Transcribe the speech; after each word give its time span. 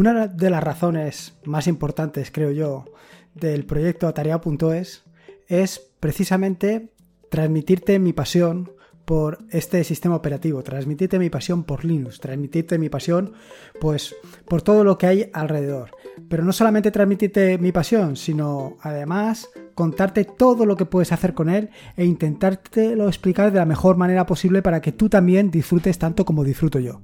Una 0.00 0.28
de 0.28 0.48
las 0.48 0.64
razones 0.64 1.34
más 1.44 1.66
importantes, 1.66 2.30
creo 2.30 2.52
yo, 2.52 2.86
del 3.34 3.66
proyecto 3.66 4.08
Atareado.es 4.08 5.04
es 5.46 5.90
precisamente 6.00 6.94
transmitirte 7.28 7.98
mi 7.98 8.14
pasión 8.14 8.72
por 9.04 9.44
este 9.50 9.84
sistema 9.84 10.16
operativo, 10.16 10.62
transmitirte 10.62 11.18
mi 11.18 11.28
pasión 11.28 11.64
por 11.64 11.84
Linux, 11.84 12.18
transmitirte 12.18 12.78
mi 12.78 12.88
pasión 12.88 13.34
pues 13.78 14.16
por 14.46 14.62
todo 14.62 14.84
lo 14.84 14.96
que 14.96 15.06
hay 15.06 15.30
alrededor. 15.34 15.90
Pero 16.30 16.44
no 16.44 16.54
solamente 16.54 16.90
transmitirte 16.90 17.58
mi 17.58 17.70
pasión, 17.70 18.16
sino 18.16 18.78
además 18.80 19.50
contarte 19.80 20.26
todo 20.26 20.66
lo 20.66 20.76
que 20.76 20.84
puedes 20.84 21.10
hacer 21.10 21.32
con 21.32 21.48
él 21.48 21.70
e 21.96 22.04
intentártelo 22.04 23.08
explicar 23.08 23.50
de 23.50 23.60
la 23.60 23.64
mejor 23.64 23.96
manera 23.96 24.26
posible 24.26 24.60
para 24.60 24.82
que 24.82 24.92
tú 24.92 25.08
también 25.08 25.50
disfrutes 25.50 25.98
tanto 25.98 26.26
como 26.26 26.44
disfruto 26.44 26.80
yo. 26.80 27.00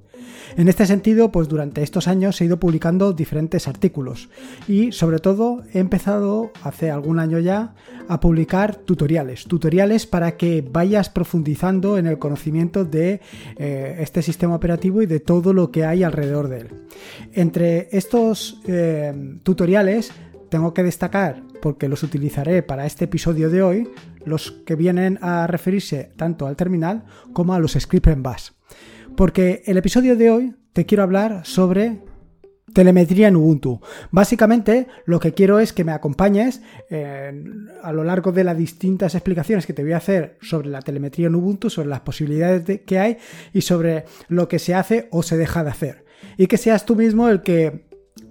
En 0.59 0.69
este 0.69 0.85
sentido, 0.85 1.33
pues 1.33 1.49
durante 1.49 1.83
estos 1.83 2.07
años 2.07 2.39
he 2.39 2.45
ido 2.45 2.61
publicando 2.61 3.15
diferentes 3.15 3.67
artículos 3.67 4.29
y 4.69 4.93
sobre 4.93 5.21
todo 5.21 5.63
he 5.73 5.79
empezado 5.79 6.53
hace 6.63 6.91
algún 6.91 7.19
año 7.19 7.39
ya 7.39 7.75
a 8.09 8.21
publicar 8.21 8.77
tutoriales, 8.77 9.45
tutoriales 9.45 10.07
para 10.07 10.37
que 10.37 10.61
vayas 10.61 11.09
profundizando 11.09 11.97
en 11.97 12.07
el 12.07 12.19
conocimiento 12.19 12.85
de 12.85 13.23
eh, 13.57 13.97
este 14.01 14.21
sistema 14.21 14.55
operativo 14.55 15.01
y 15.01 15.07
de 15.07 15.21
todo 15.21 15.55
lo 15.55 15.71
que 15.71 15.87
hay 15.87 16.03
alrededor 16.03 16.49
de 16.49 16.59
él. 16.59 16.69
Entre 17.33 17.89
estos 17.93 18.61
eh, 18.67 19.39
tutoriales 19.45 20.13
tengo 20.49 20.73
que 20.75 20.83
destacar, 20.83 21.43
porque 21.61 21.89
los 21.89 22.03
utilizaré 22.03 22.63
para 22.63 22.87
este 22.87 23.05
episodio 23.07 23.51
de 23.51 23.63
hoy, 23.63 23.89
los 24.25 24.51
que 24.51 24.75
vienen 24.75 25.19
a 25.23 25.47
referirse 25.47 26.13
tanto 26.17 26.47
al 26.47 26.57
terminal 26.57 27.05
como 27.33 27.55
a 27.55 27.59
los 27.59 27.73
scripts 27.73 28.13
en 28.13 28.23
bash. 28.23 28.51
Porque 29.17 29.63
el 29.67 29.77
episodio 29.77 30.17
de 30.17 30.31
hoy 30.31 30.55
te 30.73 30.85
quiero 30.85 31.03
hablar 31.03 31.47
sobre 31.47 32.03
telemetría 32.73 33.29
en 33.29 33.37
Ubuntu. 33.37 33.81
Básicamente 34.11 34.87
lo 35.07 35.19
que 35.19 35.33
quiero 35.33 35.59
es 35.61 35.73
que 35.73 35.85
me 35.85 35.93
acompañes 35.93 36.61
a 37.83 37.93
lo 37.93 38.05
largo 38.05 38.33
de 38.33 38.45
las 38.45 38.59
distintas 38.59 39.15
explicaciones 39.15 39.67
que 39.67 39.73
te 39.73 39.83
voy 39.83 39.93
a 39.93 39.97
hacer 39.97 40.37
sobre 40.43 40.69
la 40.69 40.83
telemetría 40.83 41.29
en 41.29 41.37
Ubuntu, 41.37 41.71
sobre 41.71 41.89
las 41.89 42.01
posibilidades 42.01 42.83
que 42.83 42.99
hay 42.99 43.17
y 43.55 43.63
sobre 43.63 44.05
lo 44.29 44.49
que 44.49 44.59
se 44.59 44.75
hace 44.75 45.09
o 45.11 45.23
se 45.23 45.39
deja 45.39 45.65
de 45.65 45.71
hacer. 45.71 46.05
Y 46.37 46.49
que 46.49 46.59
seas 46.59 46.85
tú 46.85 46.97
mismo 46.97 47.29
el 47.29 47.41
que 47.41 47.87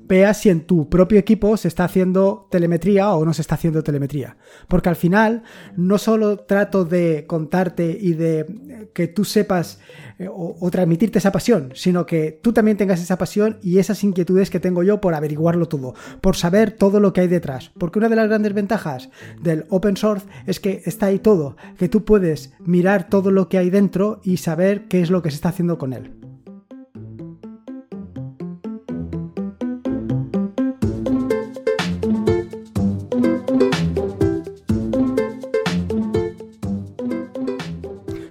veas 0.08 0.42
si 0.42 0.50
en 0.50 0.62
tu 0.62 0.90
propio 0.90 1.20
equipo 1.20 1.58
se 1.58 1.68
está 1.68 1.86
haciendo 1.86 2.48
telemetría 2.52 3.14
o 3.14 3.26
no 3.26 3.34
se 3.34 3.42
está 3.42 3.56
haciendo 3.56 3.84
telemetría. 3.84 4.38
Porque 4.68 4.90
al 4.90 4.96
final 4.96 5.44
no 5.76 5.98
solo 5.98 6.38
trato 6.38 6.86
de 6.86 7.26
contarte 7.28 7.98
y 8.00 8.14
de 8.14 8.90
que 8.94 9.08
tú 9.08 9.26
sepas 9.26 9.80
eh, 10.18 10.28
o, 10.32 10.70
transmitirte 10.72 11.20
esa 11.20 11.32
pasión, 11.32 11.72
sino 11.74 12.06
que 12.06 12.40
tú 12.42 12.54
también 12.54 12.78
tengas 12.78 13.02
esa 13.02 13.18
pasión 13.18 13.58
y 13.62 13.80
esas 13.80 14.04
inquietudes 14.04 14.50
que 14.50 14.60
tengo 14.60 14.84
yo 14.84 15.02
por 15.02 15.14
averiguarlo 15.14 15.68
todo, 15.68 15.94
por 16.22 16.36
saber 16.36 16.72
todo 16.72 17.00
lo 17.00 17.14
que 17.14 17.22
hay 17.22 17.28
detrás. 17.28 17.72
Porque 17.78 18.00
una 18.00 18.10
de 18.10 18.16
las 18.16 18.28
grandes 18.28 18.54
ventajas 18.54 19.10
del 19.42 19.66
open 19.70 19.98
source 19.98 20.26
es 20.46 20.60
que 20.60 20.82
está 20.86 21.08
ahí 21.08 21.20
todo, 21.20 21.58
que 21.78 21.90
tú 21.90 22.06
puedes 22.06 22.54
mirar 22.60 23.10
todo 23.10 23.32
lo 23.32 23.50
que 23.50 23.58
hay 23.58 23.70
dentro 23.70 24.22
y 24.24 24.38
saber 24.38 24.88
qué 24.88 25.02
es 25.02 25.10
lo 25.10 25.22
que 25.22 25.32
se 25.32 25.36
está 25.36 25.50
haciendo 25.50 25.78
con 25.78 25.94
él. 25.94 26.25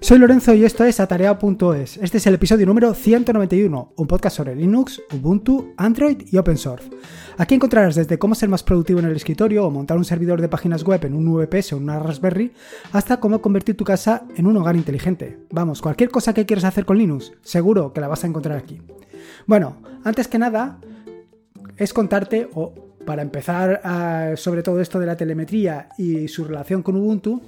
Soy 0.05 0.19
Lorenzo 0.19 0.53
y 0.53 0.63
esto 0.63 0.83
es 0.83 0.99
Atareado.es. 0.99 1.97
Este 1.97 2.17
es 2.19 2.27
el 2.27 2.35
episodio 2.35 2.67
número 2.67 2.93
191, 2.93 3.93
un 3.95 4.07
podcast 4.07 4.37
sobre 4.37 4.55
Linux, 4.55 5.01
Ubuntu, 5.11 5.73
Android 5.77 6.21
y 6.31 6.37
Open 6.37 6.59
Source. 6.59 6.91
Aquí 7.39 7.55
encontrarás 7.55 7.95
desde 7.95 8.19
cómo 8.19 8.35
ser 8.35 8.47
más 8.47 8.61
productivo 8.61 8.99
en 8.99 9.05
el 9.05 9.15
escritorio 9.15 9.65
o 9.65 9.71
montar 9.71 9.97
un 9.97 10.05
servidor 10.05 10.41
de 10.41 10.47
páginas 10.47 10.83
web 10.83 11.03
en 11.05 11.15
un 11.15 11.33
VPS 11.33 11.73
o 11.73 11.77
una 11.77 11.97
Raspberry, 11.97 12.53
hasta 12.91 13.19
cómo 13.19 13.41
convertir 13.41 13.77
tu 13.77 13.83
casa 13.83 14.27
en 14.35 14.45
un 14.45 14.57
hogar 14.57 14.75
inteligente. 14.75 15.39
Vamos, 15.49 15.81
cualquier 15.81 16.11
cosa 16.11 16.35
que 16.35 16.45
quieras 16.45 16.65
hacer 16.65 16.85
con 16.85 16.99
Linux, 16.99 17.31
seguro 17.41 17.91
que 17.91 18.01
la 18.01 18.07
vas 18.07 18.23
a 18.23 18.27
encontrar 18.27 18.59
aquí. 18.59 18.79
Bueno, 19.47 19.77
antes 20.03 20.27
que 20.27 20.37
nada, 20.37 20.81
es 21.77 21.93
contarte, 21.93 22.47
o 22.53 22.75
para 23.07 23.23
empezar 23.23 23.81
ah, 23.83 24.33
sobre 24.35 24.61
todo 24.61 24.81
esto 24.81 24.99
de 24.99 25.07
la 25.07 25.17
telemetría 25.17 25.89
y 25.97 26.27
su 26.27 26.43
relación 26.43 26.83
con 26.83 26.95
Ubuntu, 26.95 27.41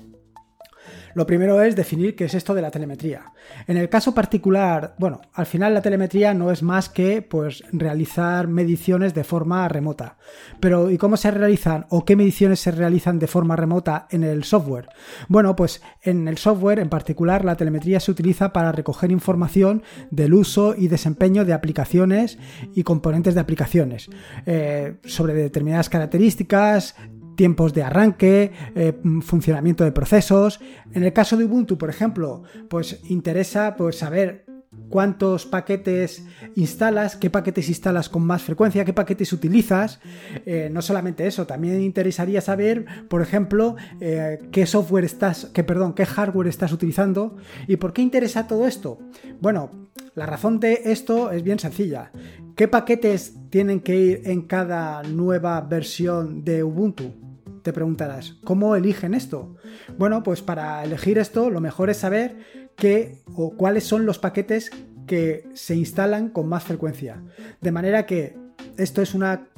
lo 1.14 1.26
primero 1.26 1.62
es 1.62 1.76
definir 1.76 2.16
qué 2.16 2.26
es 2.26 2.34
esto 2.34 2.54
de 2.54 2.62
la 2.62 2.72
telemetría. 2.72 3.34
En 3.68 3.78
el 3.78 3.90
caso 3.90 4.14
particular, 4.14 4.96
bueno, 5.00 5.22
al 5.34 5.46
final 5.46 5.74
la 5.74 5.82
telemetría 5.82 6.34
no 6.34 6.52
es 6.52 6.64
más 6.64 6.90
que 6.90 7.22
pues 7.22 7.64
realizar 7.72 8.48
mediciones 8.48 9.14
de 9.14 9.24
forma 9.24 9.68
remota. 9.68 10.18
Pero 10.60 10.92
¿y 10.92 10.98
cómo 10.98 11.18
se 11.18 11.32
realizan 11.32 11.86
o 11.90 12.06
qué 12.06 12.16
mediciones 12.16 12.60
se 12.60 12.72
realizan 12.72 13.20
de 13.20 13.28
forma 13.28 13.56
remota 13.56 14.08
en 14.12 14.24
el 14.24 14.44
software? 14.44 14.90
Bueno, 15.28 15.56
pues 15.56 15.82
en 16.02 16.28
el 16.28 16.38
software 16.38 16.80
en 16.80 16.90
particular 16.90 17.46
la 17.46 17.56
telemetría 17.56 18.00
se 18.00 18.12
utiliza 18.12 18.54
para 18.54 18.72
recoger 18.72 19.12
información 19.12 19.84
del 20.12 20.34
uso 20.34 20.76
y 20.76 20.88
desempeño 20.88 21.46
de 21.46 21.54
aplicaciones 21.54 22.38
y 22.74 22.84
componentes 22.84 23.36
de 23.36 23.42
aplicaciones 23.42 24.10
eh, 24.46 24.98
sobre 25.06 25.34
determinadas 25.34 25.90
características, 25.90 26.96
tiempos 27.38 27.74
de 27.74 27.84
arranque, 27.84 28.52
eh, 28.76 29.00
funcionamiento 29.22 29.86
de 29.86 29.94
procesos. 29.94 30.60
En 30.92 31.04
el 31.04 31.14
caso 31.14 31.38
de 31.38 31.46
Ubuntu, 31.46 31.78
por 31.78 31.90
ejemplo, 31.90 32.44
pues 32.68 33.00
interesa 33.06 33.76
pues, 33.78 33.98
saber 33.98 34.46
cuántos 34.90 35.46
paquetes 35.46 36.26
instalas, 36.56 37.16
qué 37.16 37.30
paquetes 37.30 37.70
instalas 37.70 38.10
con 38.10 38.24
más 38.24 38.42
frecuencia, 38.42 38.84
qué 38.84 38.94
paquetes 38.94 39.32
utilizas. 39.34 40.00
Eh, 40.46 40.70
no 40.72 40.82
solamente 40.82 41.28
eso, 41.28 41.46
también 41.46 41.82
interesaría 41.82 42.42
saber, 42.42 42.86
por 43.08 43.22
ejemplo, 43.22 43.76
eh, 44.02 44.40
qué 44.52 44.66
software 44.66 45.06
estás, 45.06 45.46
que 45.46 45.64
perdón, 45.64 45.94
qué 45.94 46.06
hardware 46.06 46.48
estás 46.48 46.72
utilizando 46.72 47.38
y 47.68 47.78
por 47.78 47.94
qué 47.94 48.02
interesa 48.02 48.48
todo 48.48 48.68
esto. 48.68 49.00
Bueno, 49.40 49.70
la 50.16 50.26
razón 50.26 50.60
de 50.60 50.82
esto 50.86 51.32
es 51.32 51.44
bien 51.44 51.60
sencilla. 51.60 52.12
¿Qué 52.56 52.68
paquetes 52.68 53.36
tienen 53.52 53.82
que 53.82 53.96
ir 53.96 54.22
en 54.26 54.42
cada 54.42 55.04
nueva 55.04 55.62
versión 55.62 56.44
de 56.44 56.64
Ubuntu? 56.64 57.27
Te 57.68 57.74
preguntarás, 57.74 58.38
¿cómo 58.46 58.78
eligen 58.78 59.14
esto? 59.14 59.58
Bueno, 59.98 60.24
pues 60.24 60.42
para 60.42 60.86
elegir 60.86 61.18
esto 61.18 61.50
lo 61.50 61.60
mejor 61.60 61.90
es 61.90 61.98
saber 61.98 62.38
qué 62.78 63.18
o 63.36 63.58
cuáles 63.58 63.84
son 63.84 64.06
los 64.06 64.20
paquetes 64.20 64.72
que 65.06 65.50
se 65.54 65.76
instalan 65.76 66.30
con 66.30 66.48
más 66.48 66.64
frecuencia. 66.64 67.22
De 67.60 67.74
manera 67.74 68.06
que 68.06 68.38
esto 68.78 69.02
es 69.02 69.14
una, 69.14 69.50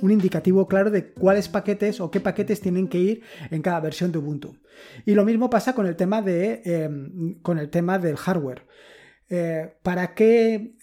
un 0.00 0.10
indicativo 0.12 0.68
claro 0.68 0.92
de 0.92 1.10
cuáles 1.10 1.48
paquetes 1.48 2.00
o 2.00 2.08
qué 2.08 2.20
paquetes 2.20 2.60
tienen 2.60 2.86
que 2.86 2.98
ir 2.98 3.22
en 3.50 3.62
cada 3.62 3.80
versión 3.80 4.12
de 4.12 4.18
Ubuntu. 4.18 4.54
Y 5.04 5.14
lo 5.14 5.24
mismo 5.24 5.50
pasa 5.50 5.74
con 5.74 5.86
el 5.86 5.96
tema, 5.96 6.22
de, 6.22 6.62
em, 6.64 7.34
con 7.42 7.58
el 7.58 7.68
tema 7.68 7.98
del 7.98 8.14
hardware. 8.14 8.62
Eh, 9.28 9.74
¿Para 9.82 10.14
qué 10.14 10.76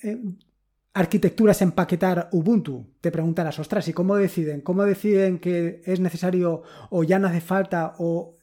em, 0.94 1.02
arquitecturas 1.02 1.62
empaquetar 1.62 2.30
Ubuntu? 2.32 2.88
Te 3.02 3.12
preguntarás, 3.12 3.60
ostras, 3.60 3.88
¿y 3.88 3.94
cómo 3.94 4.16
deciden? 4.16 4.62
¿Cómo 4.62 4.84
deciden 4.84 5.40
que 5.40 5.82
es 5.86 6.00
necesario 6.00 6.64
o 6.90 7.04
ya 7.04 7.20
no 7.20 7.28
hace 7.28 7.42
falta 7.42 7.96
o 8.00 8.36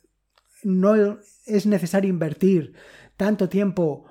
no 0.65 1.19
es 1.47 1.67
necesario 1.67 2.11
invertir 2.11 2.75
tanto 3.17 3.49
tiempo 3.49 4.05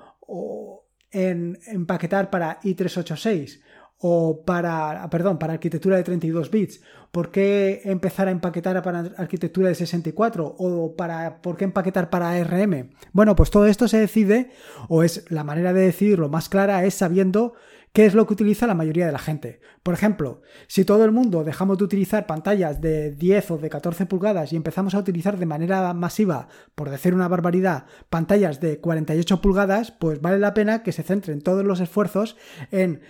en 1.10 1.58
empaquetar 1.66 2.30
para 2.30 2.60
i386 2.60 3.60
o 4.00 4.44
para, 4.44 5.08
perdón, 5.10 5.38
para 5.38 5.54
arquitectura 5.54 5.96
de 5.96 6.04
32 6.04 6.50
bits? 6.50 6.80
¿Por 7.10 7.30
qué 7.30 7.80
empezar 7.84 8.28
a 8.28 8.30
empaquetar 8.30 8.82
para 8.82 9.00
arquitectura 9.16 9.68
de 9.68 9.74
64 9.74 10.56
o 10.58 10.94
para 10.94 11.40
por 11.40 11.56
qué 11.56 11.64
empaquetar 11.64 12.10
para 12.10 12.30
ARM? 12.30 12.90
Bueno, 13.12 13.34
pues 13.34 13.50
todo 13.50 13.66
esto 13.66 13.88
se 13.88 13.98
decide 13.98 14.50
o 14.88 15.02
es 15.02 15.24
la 15.30 15.42
manera 15.42 15.72
de 15.72 15.80
decidirlo 15.80 16.28
más 16.28 16.48
clara 16.48 16.84
es 16.84 16.94
sabiendo 16.94 17.54
¿Qué 17.98 18.06
es 18.06 18.14
lo 18.14 18.28
que 18.28 18.34
utiliza 18.34 18.68
la 18.68 18.76
mayoría 18.76 19.06
de 19.06 19.10
la 19.10 19.18
gente? 19.18 19.58
Por 19.82 19.92
ejemplo, 19.92 20.40
si 20.68 20.84
todo 20.84 21.04
el 21.04 21.10
mundo 21.10 21.42
dejamos 21.42 21.78
de 21.78 21.84
utilizar 21.84 22.28
pantallas 22.28 22.80
de 22.80 23.10
10 23.10 23.50
o 23.50 23.58
de 23.58 23.68
14 23.68 24.06
pulgadas 24.06 24.52
y 24.52 24.56
empezamos 24.56 24.94
a 24.94 25.00
utilizar 25.00 25.36
de 25.36 25.46
manera 25.46 25.92
masiva, 25.94 26.46
por 26.76 26.90
decir 26.90 27.12
una 27.12 27.26
barbaridad, 27.26 27.86
pantallas 28.08 28.60
de 28.60 28.78
48 28.78 29.40
pulgadas, 29.40 29.90
pues 29.90 30.20
vale 30.20 30.38
la 30.38 30.54
pena 30.54 30.84
que 30.84 30.92
se 30.92 31.02
centren 31.02 31.42
todos 31.42 31.64
los 31.64 31.80
esfuerzos 31.80 32.36
en 32.70 33.00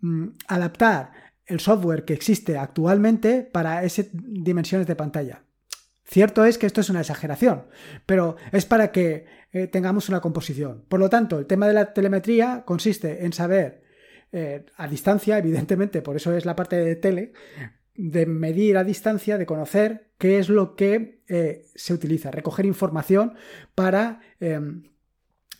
mm, 0.00 0.28
adaptar 0.48 1.12
el 1.44 1.60
software 1.60 2.06
que 2.06 2.14
existe 2.14 2.56
actualmente 2.56 3.42
para 3.42 3.84
esas 3.84 4.06
dimensiones 4.10 4.86
de 4.86 4.96
pantalla. 4.96 5.42
Cierto 6.04 6.46
es 6.46 6.56
que 6.56 6.64
esto 6.64 6.80
es 6.80 6.88
una 6.88 7.00
exageración, 7.00 7.66
pero 8.06 8.36
es 8.52 8.64
para 8.64 8.90
que 8.90 9.26
eh, 9.52 9.66
tengamos 9.66 10.08
una 10.08 10.22
composición. 10.22 10.86
Por 10.88 10.98
lo 10.98 11.10
tanto, 11.10 11.38
el 11.38 11.44
tema 11.44 11.68
de 11.68 11.74
la 11.74 11.92
telemetría 11.92 12.62
consiste 12.64 13.26
en 13.26 13.34
saber 13.34 13.89
eh, 14.32 14.66
a 14.76 14.86
distancia, 14.88 15.38
evidentemente, 15.38 16.02
por 16.02 16.16
eso 16.16 16.32
es 16.34 16.44
la 16.44 16.56
parte 16.56 16.76
de 16.76 16.96
tele, 16.96 17.32
de 17.94 18.26
medir 18.26 18.76
a 18.76 18.84
distancia, 18.84 19.38
de 19.38 19.46
conocer 19.46 20.10
qué 20.18 20.38
es 20.38 20.48
lo 20.48 20.76
que 20.76 21.22
eh, 21.28 21.66
se 21.74 21.92
utiliza, 21.92 22.30
recoger 22.30 22.66
información 22.66 23.34
para 23.74 24.20
em, 24.38 24.84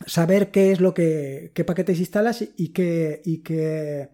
saber 0.06 0.50
qué 0.50 0.72
es 0.72 0.80
lo 0.80 0.94
que, 0.94 1.52
qué 1.54 1.64
paquetes 1.64 1.98
instalas 1.98 2.44
y 2.56 2.68
qué, 2.68 3.20
y 3.24 3.38
qué 3.38 4.10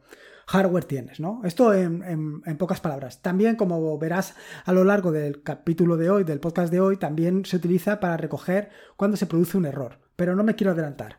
hardware 0.46 0.84
tienes, 0.84 1.20
¿no? 1.20 1.40
Esto 1.44 1.74
en, 1.74 2.40
pocas 2.58 2.80
palabras. 2.80 3.20
También, 3.20 3.56
como 3.56 3.98
verás 3.98 4.34
a 4.64 4.72
lo 4.72 4.84
largo 4.84 5.12
del 5.12 5.42
capítulo 5.42 5.96
de 5.96 6.10
hoy, 6.10 6.24
del 6.24 6.40
podcast 6.40 6.72
de 6.72 6.80
hoy, 6.80 6.96
también 6.96 7.44
se 7.44 7.56
utiliza 7.56 8.00
para 8.00 8.16
recoger 8.16 8.70
cuando 8.96 9.16
se 9.16 9.26
produce 9.26 9.56
un 9.56 9.66
error. 9.66 9.98
Pero 10.14 10.34
no 10.34 10.44
me 10.44 10.54
quiero 10.54 10.72
adelantar. 10.72 11.18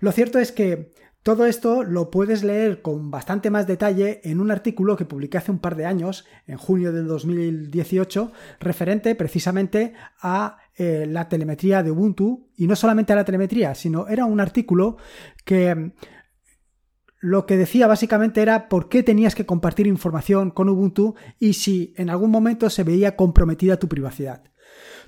Lo 0.00 0.12
cierto 0.12 0.38
es 0.38 0.52
que 0.52 0.92
todo 1.28 1.44
esto 1.44 1.82
lo 1.82 2.10
puedes 2.10 2.42
leer 2.42 2.80
con 2.80 3.10
bastante 3.10 3.50
más 3.50 3.66
detalle 3.66 4.22
en 4.24 4.40
un 4.40 4.50
artículo 4.50 4.96
que 4.96 5.04
publiqué 5.04 5.36
hace 5.36 5.50
un 5.50 5.58
par 5.58 5.76
de 5.76 5.84
años, 5.84 6.24
en 6.46 6.56
junio 6.56 6.90
del 6.90 7.06
2018, 7.06 8.32
referente 8.60 9.14
precisamente 9.14 9.92
a 10.22 10.56
eh, 10.74 11.04
la 11.06 11.28
telemetría 11.28 11.82
de 11.82 11.90
Ubuntu, 11.90 12.48
y 12.56 12.66
no 12.66 12.74
solamente 12.74 13.12
a 13.12 13.16
la 13.16 13.26
telemetría, 13.26 13.74
sino 13.74 14.08
era 14.08 14.24
un 14.24 14.40
artículo 14.40 14.96
que 15.44 15.92
lo 17.20 17.44
que 17.44 17.58
decía 17.58 17.86
básicamente 17.86 18.40
era 18.40 18.70
por 18.70 18.88
qué 18.88 19.02
tenías 19.02 19.34
que 19.34 19.44
compartir 19.44 19.86
información 19.86 20.50
con 20.50 20.70
Ubuntu 20.70 21.14
y 21.38 21.52
si 21.52 21.92
en 21.98 22.08
algún 22.08 22.30
momento 22.30 22.70
se 22.70 22.84
veía 22.84 23.16
comprometida 23.16 23.78
tu 23.78 23.86
privacidad. 23.86 24.44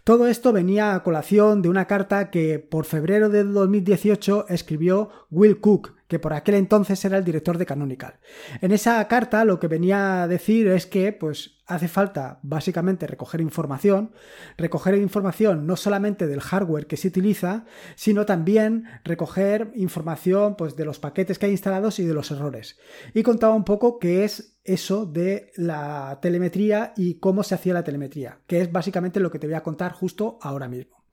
Todo 0.04 0.26
esto 0.26 0.52
venía 0.52 0.94
a 0.94 1.02
colación 1.02 1.62
de 1.62 1.70
una 1.70 1.86
carta 1.86 2.30
que 2.30 2.58
por 2.58 2.84
febrero 2.84 3.30
de 3.30 3.44
2018 3.44 4.48
escribió 4.50 5.08
Will 5.30 5.60
Cook, 5.60 5.98
que 6.10 6.18
por 6.18 6.32
aquel 6.32 6.56
entonces 6.56 7.02
era 7.04 7.16
el 7.16 7.24
director 7.24 7.56
de 7.56 7.64
Canonical. 7.64 8.18
En 8.60 8.72
esa 8.72 9.06
carta 9.06 9.44
lo 9.44 9.60
que 9.60 9.68
venía 9.68 10.24
a 10.24 10.28
decir 10.28 10.66
es 10.66 10.84
que 10.84 11.12
pues 11.12 11.60
hace 11.66 11.86
falta 11.86 12.40
básicamente 12.42 13.06
recoger 13.06 13.40
información, 13.40 14.10
recoger 14.58 14.96
información 14.96 15.68
no 15.68 15.76
solamente 15.76 16.26
del 16.26 16.40
hardware 16.40 16.88
que 16.88 16.96
se 16.96 17.06
utiliza, 17.06 17.64
sino 17.94 18.26
también 18.26 18.86
recoger 19.04 19.70
información 19.76 20.56
pues 20.56 20.74
de 20.74 20.84
los 20.84 20.98
paquetes 20.98 21.38
que 21.38 21.46
hay 21.46 21.52
instalados 21.52 22.00
y 22.00 22.04
de 22.04 22.12
los 22.12 22.32
errores. 22.32 22.76
Y 23.14 23.22
contaba 23.22 23.54
un 23.54 23.64
poco 23.64 24.00
qué 24.00 24.24
es 24.24 24.58
eso 24.64 25.06
de 25.06 25.52
la 25.54 26.18
telemetría 26.20 26.92
y 26.96 27.20
cómo 27.20 27.44
se 27.44 27.54
hacía 27.54 27.72
la 27.72 27.84
telemetría, 27.84 28.40
que 28.48 28.60
es 28.60 28.72
básicamente 28.72 29.20
lo 29.20 29.30
que 29.30 29.38
te 29.38 29.46
voy 29.46 29.54
a 29.54 29.62
contar 29.62 29.92
justo 29.92 30.40
ahora 30.42 30.66
mismo. 30.66 31.04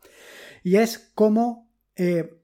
Y 0.64 0.78
es 0.78 1.12
cómo 1.14 1.70
eh, 1.96 2.42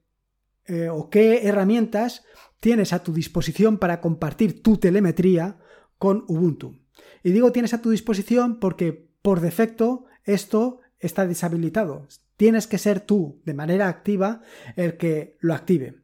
eh, 0.66 0.88
o 0.88 1.10
qué 1.10 1.46
herramientas 1.46 2.24
tienes 2.60 2.92
a 2.92 3.02
tu 3.02 3.12
disposición 3.12 3.78
para 3.78 4.00
compartir 4.00 4.62
tu 4.62 4.78
telemetría 4.78 5.58
con 5.98 6.24
Ubuntu. 6.28 6.78
Y 7.22 7.32
digo 7.32 7.52
tienes 7.52 7.74
a 7.74 7.82
tu 7.82 7.90
disposición 7.90 8.60
porque 8.60 9.10
por 9.22 9.40
defecto 9.40 10.06
esto 10.24 10.80
está 10.98 11.26
deshabilitado. 11.26 12.06
Tienes 12.36 12.66
que 12.66 12.78
ser 12.78 13.00
tú 13.00 13.40
de 13.44 13.54
manera 13.54 13.88
activa 13.88 14.42
el 14.76 14.96
que 14.96 15.36
lo 15.40 15.54
active. 15.54 16.00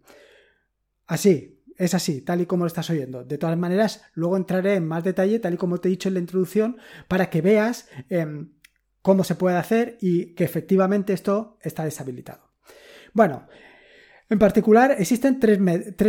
Así, 1.07 1.61
es 1.77 1.95
así, 1.95 2.21
tal 2.21 2.43
y 2.43 2.47
como 2.47 2.65
lo 2.65 2.69
estás 2.69 2.91
oyendo. 2.91 3.25
De 3.25 3.39
todas 3.39 3.57
maneras, 3.57 4.03
luego 4.13 4.37
entraré 4.37 4.75
en 4.75 4.87
más 4.87 5.03
detalle, 5.03 5.39
tal 5.39 5.55
y 5.55 5.57
como 5.57 5.79
te 5.79 5.89
he 5.89 5.91
dicho 5.91 6.09
en 6.09 6.15
la 6.15 6.21
introducción, 6.21 6.77
para 7.09 7.31
que 7.31 7.41
veas 7.41 7.89
em, 8.11 8.53
cómo 9.01 9.25
se 9.25 9.35
puede 9.35 9.57
hacer 9.57 9.97
y 10.01 10.35
que 10.35 10.45
efectivamente 10.45 11.15
esto 11.15 11.59
está 11.63 11.85
deshabilitado. 11.85 12.51
Bueno, 13.15 13.49
en 14.31 14.39
particular, 14.39 14.95
existen 14.99 15.41
tres, 15.41 15.59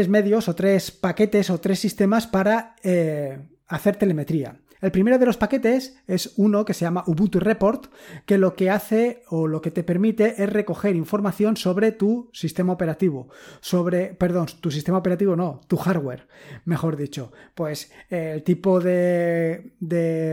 medios 0.09 0.47
o 0.47 0.56
tres 0.56 0.91
paquetes 0.91 1.50
o 1.50 1.59
tres 1.59 1.79
sistemas 1.79 2.27
para 2.27 2.75
eh, 2.83 3.39
hacer 3.68 3.95
telemetría. 3.95 4.62
El 4.79 4.91
primero 4.91 5.19
de 5.19 5.25
los 5.25 5.38
paquetes 5.38 5.97
es 6.07 6.33
uno 6.38 6.63
que 6.63 6.73
se 6.73 6.85
llama 6.85 7.03
Ubuntu 7.06 7.39
Report, 7.39 7.88
que 8.25 8.38
lo 8.38 8.56
que 8.56 8.69
hace 8.69 9.23
o 9.29 9.47
lo 9.47 9.62
que 9.62 9.69
te 9.71 9.83
permite 9.83 10.41
es 10.41 10.50
recoger 10.50 10.95
información 10.95 11.56
sobre 11.56 11.91
tu 11.91 12.29
sistema 12.33 12.73
operativo, 12.73 13.29
sobre, 13.59 14.13
perdón, 14.13 14.47
tu 14.59 14.71
sistema 14.71 14.97
operativo 15.00 15.35
no, 15.35 15.62
tu 15.67 15.77
hardware, 15.77 16.27
mejor 16.65 16.97
dicho, 16.97 17.31
pues 17.53 17.91
eh, 18.09 18.33
el 18.35 18.44
tipo 18.44 18.79
de, 18.79 19.74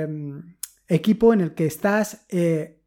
mm, 0.08 0.38
equipo 0.88 1.34
en 1.34 1.42
el 1.42 1.54
que 1.54 1.66
estás 1.66 2.26
eh, 2.30 2.80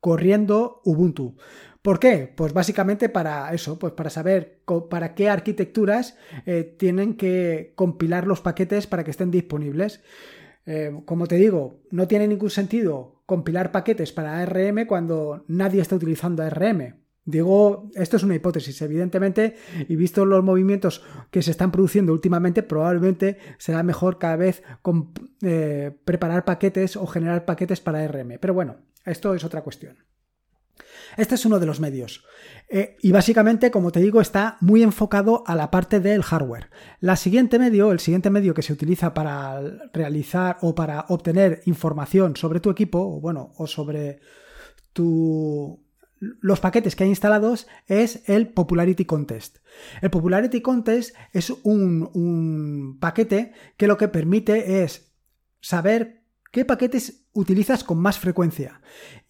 corriendo 0.00 0.80
Ubuntu. 0.84 1.36
¿Por 1.82 2.00
qué? 2.00 2.32
Pues 2.34 2.52
básicamente 2.52 3.08
para 3.08 3.52
eso, 3.52 3.78
pues 3.78 3.92
para 3.92 4.10
saber 4.10 4.62
para 4.90 5.14
qué 5.14 5.28
arquitecturas 5.28 6.16
eh, 6.44 6.76
tienen 6.78 7.14
que 7.14 7.72
compilar 7.76 8.26
los 8.26 8.40
paquetes 8.40 8.86
para 8.86 9.04
que 9.04 9.10
estén 9.10 9.30
disponibles. 9.30 10.02
Eh, 10.66 10.92
como 11.04 11.26
te 11.26 11.36
digo, 11.36 11.80
no 11.90 12.08
tiene 12.08 12.28
ningún 12.28 12.50
sentido 12.50 13.22
compilar 13.26 13.72
paquetes 13.72 14.12
para 14.12 14.40
ARM 14.40 14.86
cuando 14.86 15.44
nadie 15.48 15.80
está 15.80 15.96
utilizando 15.96 16.42
ARM. 16.42 16.94
Digo, 17.24 17.90
esto 17.94 18.16
es 18.16 18.22
una 18.22 18.34
hipótesis, 18.34 18.80
evidentemente, 18.80 19.56
y 19.86 19.96
visto 19.96 20.24
los 20.24 20.42
movimientos 20.42 21.04
que 21.30 21.42
se 21.42 21.50
están 21.50 21.70
produciendo 21.70 22.14
últimamente, 22.14 22.62
probablemente 22.62 23.36
será 23.58 23.82
mejor 23.82 24.18
cada 24.18 24.36
vez 24.36 24.62
eh, 25.42 25.94
preparar 26.06 26.46
paquetes 26.46 26.96
o 26.96 27.06
generar 27.06 27.44
paquetes 27.44 27.80
para 27.80 28.02
ARM. 28.02 28.38
Pero 28.40 28.54
bueno, 28.54 28.76
esto 29.04 29.34
es 29.34 29.44
otra 29.44 29.60
cuestión. 29.60 29.98
Este 31.18 31.34
es 31.34 31.44
uno 31.44 31.58
de 31.58 31.66
los 31.66 31.80
medios. 31.80 32.24
Eh, 32.68 32.96
y 33.02 33.10
básicamente, 33.10 33.72
como 33.72 33.90
te 33.90 33.98
digo, 33.98 34.20
está 34.20 34.56
muy 34.60 34.84
enfocado 34.84 35.42
a 35.48 35.56
la 35.56 35.68
parte 35.68 35.98
del 35.98 36.22
hardware. 36.22 36.70
La 37.00 37.16
siguiente 37.16 37.58
medio, 37.58 37.90
el 37.90 37.98
siguiente 37.98 38.30
medio 38.30 38.54
que 38.54 38.62
se 38.62 38.72
utiliza 38.72 39.14
para 39.14 39.60
realizar 39.92 40.58
o 40.60 40.76
para 40.76 41.06
obtener 41.08 41.62
información 41.64 42.36
sobre 42.36 42.60
tu 42.60 42.70
equipo, 42.70 43.00
o 43.00 43.20
bueno, 43.20 43.52
o 43.56 43.66
sobre 43.66 44.20
los 46.14 46.60
paquetes 46.60 46.94
que 46.94 47.02
hay 47.02 47.10
instalados 47.10 47.66
es 47.88 48.22
el 48.28 48.48
Popularity 48.50 49.04
Contest. 49.04 49.58
El 50.00 50.10
Popularity 50.10 50.60
Contest 50.60 51.16
es 51.32 51.50
un 51.64 52.96
paquete 53.00 53.52
que 53.76 53.88
lo 53.88 53.96
que 53.96 54.06
permite 54.06 54.84
es 54.84 55.16
saber 55.60 56.22
qué 56.52 56.64
paquetes 56.64 57.27
utilizas 57.38 57.84
con 57.84 57.98
más 57.98 58.18
frecuencia. 58.18 58.80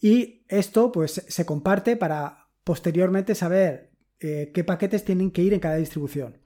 Y 0.01 0.43
esto 0.47 0.91
pues 0.91 1.23
se 1.27 1.45
comparte 1.45 1.95
para 1.95 2.47
posteriormente 2.63 3.35
saber 3.35 3.91
eh, 4.19 4.51
qué 4.53 4.63
paquetes 4.63 5.05
tienen 5.05 5.31
que 5.31 5.43
ir 5.43 5.53
en 5.53 5.59
cada 5.59 5.75
distribución. 5.75 6.39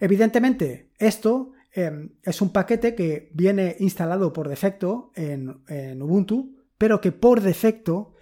Evidentemente, 0.00 0.90
esto 0.98 1.52
em, 1.72 2.10
es 2.22 2.42
un 2.42 2.52
paquete 2.52 2.94
que 2.94 3.30
viene 3.32 3.76
instalado 3.80 4.32
por 4.32 4.48
defecto 4.48 5.12
en, 5.14 5.48
Ubuntu, 6.02 6.56
pero 6.76 7.00
que 7.00 7.12
por 7.12 7.40
defecto 7.40 8.14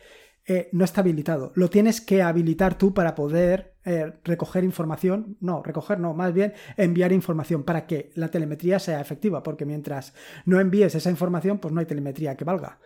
eh, 0.46 0.68
no 0.72 0.84
está 0.84 1.00
habilitado. 1.00 1.52
Lo 1.56 1.68
tienes 1.68 2.00
que 2.00 2.22
habilitar 2.22 2.78
tú 2.78 2.94
para 2.94 3.16
poder 3.16 3.74
eh, 3.86 4.12
recoger 4.24 4.64
información. 4.64 5.36
No, 5.40 5.62
recoger 5.62 6.00
no, 6.00 6.12
más 6.12 6.34
bien 6.34 6.52
enviar 6.76 7.12
información 7.12 7.62
para 7.62 7.86
que 7.86 8.10
la 8.14 8.28
telemetría 8.28 8.78
sea 8.78 9.00
efectiva, 9.00 9.42
porque 9.42 9.64
mientras 9.64 10.12
no 10.44 10.60
envíes 10.60 10.94
esa 10.94 11.08
información, 11.08 11.58
pues 11.58 11.72
no 11.72 11.80
hay 11.80 11.86
telemetría 11.86 12.36
que 12.36 12.44
valga. 12.44 12.80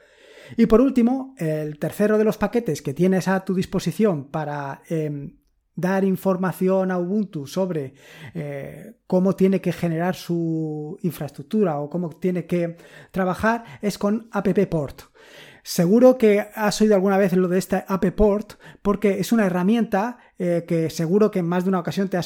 Y 0.57 0.66
por 0.66 0.80
último, 0.80 1.35
el 1.38 1.78
tercero 1.78 2.19
de 2.19 2.25
los 2.25 2.37
paquetes 2.37 2.83
que 2.83 2.95
tienes 2.95 3.28
a 3.28 3.45
tu 3.45 3.54
disposición 3.54 4.26
para 4.28 4.83
em, 4.88 5.38
dar 5.75 6.04
información 6.04 6.90
a 6.90 6.99
Ubuntu 6.99 7.47
sobre 7.47 7.95
eh, 8.35 8.97
cómo 9.07 9.35
tiene 9.35 9.61
que 9.61 9.73
generar 9.73 10.14
su 10.14 10.99
infraestructura 11.02 11.80
o 11.80 11.88
cómo 11.88 12.11
tiene 12.11 12.47
que 12.47 12.76
trabajar 13.11 13.64
es 13.80 13.97
con 13.97 14.28
AppPort. 14.30 15.02
Seguro 15.62 16.18
que 16.18 16.48
has 16.54 16.80
oído 16.80 16.94
alguna 16.94 17.18
vez 17.18 17.32
lo 17.34 17.48
de 17.48 17.58
esta 17.58 17.84
App 17.88 18.04
Port 18.12 18.54
porque 18.82 19.20
es 19.20 19.32
una 19.32 19.46
herramienta 19.46 20.18
eh, 20.42 20.64
que 20.66 20.88
seguro 20.88 21.30
que 21.30 21.40
en 21.40 21.46
más 21.46 21.64
de 21.64 21.68
una 21.68 21.80
ocasión 21.80 22.08
te 22.08 22.16
ha, 22.16 22.22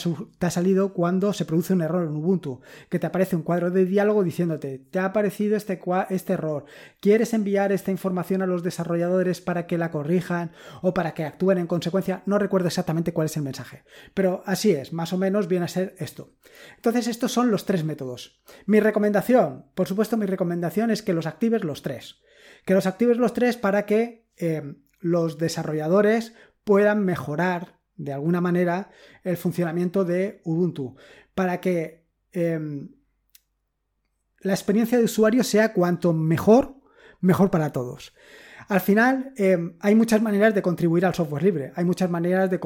salido 0.50 0.92
cuando 0.92 1.32
se 1.32 1.44
produce 1.44 1.72
un 1.72 1.82
error 1.82 2.06
en 2.06 2.14
Ubuntu, 2.14 2.60
que 2.88 3.00
te 3.00 3.08
aparece 3.08 3.34
un 3.34 3.42
cuadro 3.42 3.72
de 3.72 3.84
diálogo 3.86 4.22
diciéndote, 4.22 4.78
te 4.78 5.00
ha 5.00 5.06
aparecido 5.06 5.56
este, 5.56 5.80
este 6.10 6.32
error, 6.34 6.64
¿quieres 7.00 7.34
enviar 7.34 7.72
esta 7.72 7.90
información 7.90 8.40
a 8.40 8.46
los 8.46 8.62
desarrolladores 8.62 9.40
para 9.40 9.66
que 9.66 9.78
la 9.78 9.90
corrijan 9.90 10.52
o 10.80 10.94
para 10.94 11.12
que 11.12 11.24
actúen 11.24 11.58
en 11.58 11.66
consecuencia? 11.66 12.22
No 12.24 12.38
recuerdo 12.38 12.68
exactamente 12.68 13.12
cuál 13.12 13.26
es 13.26 13.36
el 13.36 13.42
mensaje, 13.42 13.82
pero 14.14 14.44
así 14.46 14.70
es, 14.70 14.92
más 14.92 15.12
o 15.12 15.18
menos 15.18 15.48
viene 15.48 15.64
a 15.64 15.68
ser 15.68 15.96
esto. 15.98 16.30
Entonces 16.76 17.08
estos 17.08 17.32
son 17.32 17.50
los 17.50 17.66
tres 17.66 17.82
métodos. 17.82 18.40
Mi 18.66 18.78
recomendación, 18.78 19.64
por 19.74 19.88
supuesto 19.88 20.16
mi 20.16 20.26
recomendación 20.26 20.92
es 20.92 21.02
que 21.02 21.14
los 21.14 21.26
actives 21.26 21.64
los 21.64 21.82
tres 21.82 22.22
que 22.64 22.74
los 22.74 22.86
actives 22.86 23.18
los 23.18 23.34
tres 23.34 23.56
para 23.56 23.86
que 23.86 24.26
eh, 24.36 24.74
los 25.00 25.38
desarrolladores 25.38 26.34
puedan 26.64 27.04
mejorar 27.04 27.78
de 27.96 28.12
alguna 28.12 28.40
manera 28.40 28.90
el 29.22 29.36
funcionamiento 29.36 30.04
de 30.04 30.40
Ubuntu, 30.44 30.96
para 31.34 31.60
que 31.60 32.06
em, 32.32 32.88
la 34.40 34.52
experiencia 34.52 34.98
de 34.98 35.04
usuario 35.04 35.44
sea 35.44 35.72
cuanto 35.72 36.12
mejor, 36.12 36.76
mejor 37.20 37.50
para 37.50 37.70
todos. 37.70 38.14
Al 38.68 38.80
final, 38.80 39.32
em, 39.36 39.76
hay 39.80 39.94
muchas 39.94 40.22
maneras 40.22 40.54
de 40.54 40.62
contribuir 40.62 41.04
al 41.06 41.14
software 41.14 41.42
libre, 41.42 41.72
hay 41.76 41.84
muchas 41.84 42.10
maneras 42.10 42.50
de, 42.50 42.58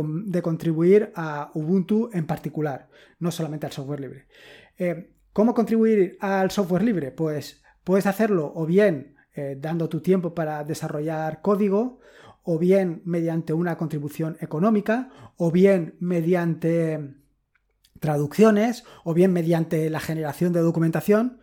contribuir 0.42 1.12
a 1.14 1.50
Ubuntu 1.54 2.08
en 2.12 2.26
particular, 2.26 2.88
no 3.18 3.30
solamente 3.30 3.66
al 3.66 3.72
software 3.72 4.00
libre. 4.00 4.26
Em, 4.76 5.08
¿Cómo 5.32 5.54
contribuir 5.54 6.16
al 6.20 6.50
software 6.50 6.82
libre? 6.82 7.12
Pues 7.12 7.62
puedes 7.84 8.06
hacerlo 8.06 8.50
o 8.54 8.66
bien 8.66 9.17
eh, 9.38 9.56
dando 9.60 9.88
tu 9.88 10.00
tiempo 10.00 10.34
para 10.34 10.64
desarrollar 10.64 11.40
código, 11.40 12.00
o 12.42 12.58
bien 12.58 13.02
mediante 13.04 13.52
una 13.52 13.76
contribución 13.76 14.36
económica, 14.40 15.10
o 15.36 15.50
bien 15.50 15.96
mediante 16.00 17.18
traducciones 17.98 18.84
o 19.04 19.14
bien 19.14 19.32
mediante 19.32 19.88
la 19.90 20.00
generación 20.00 20.52
de 20.52 20.60
documentación 20.60 21.40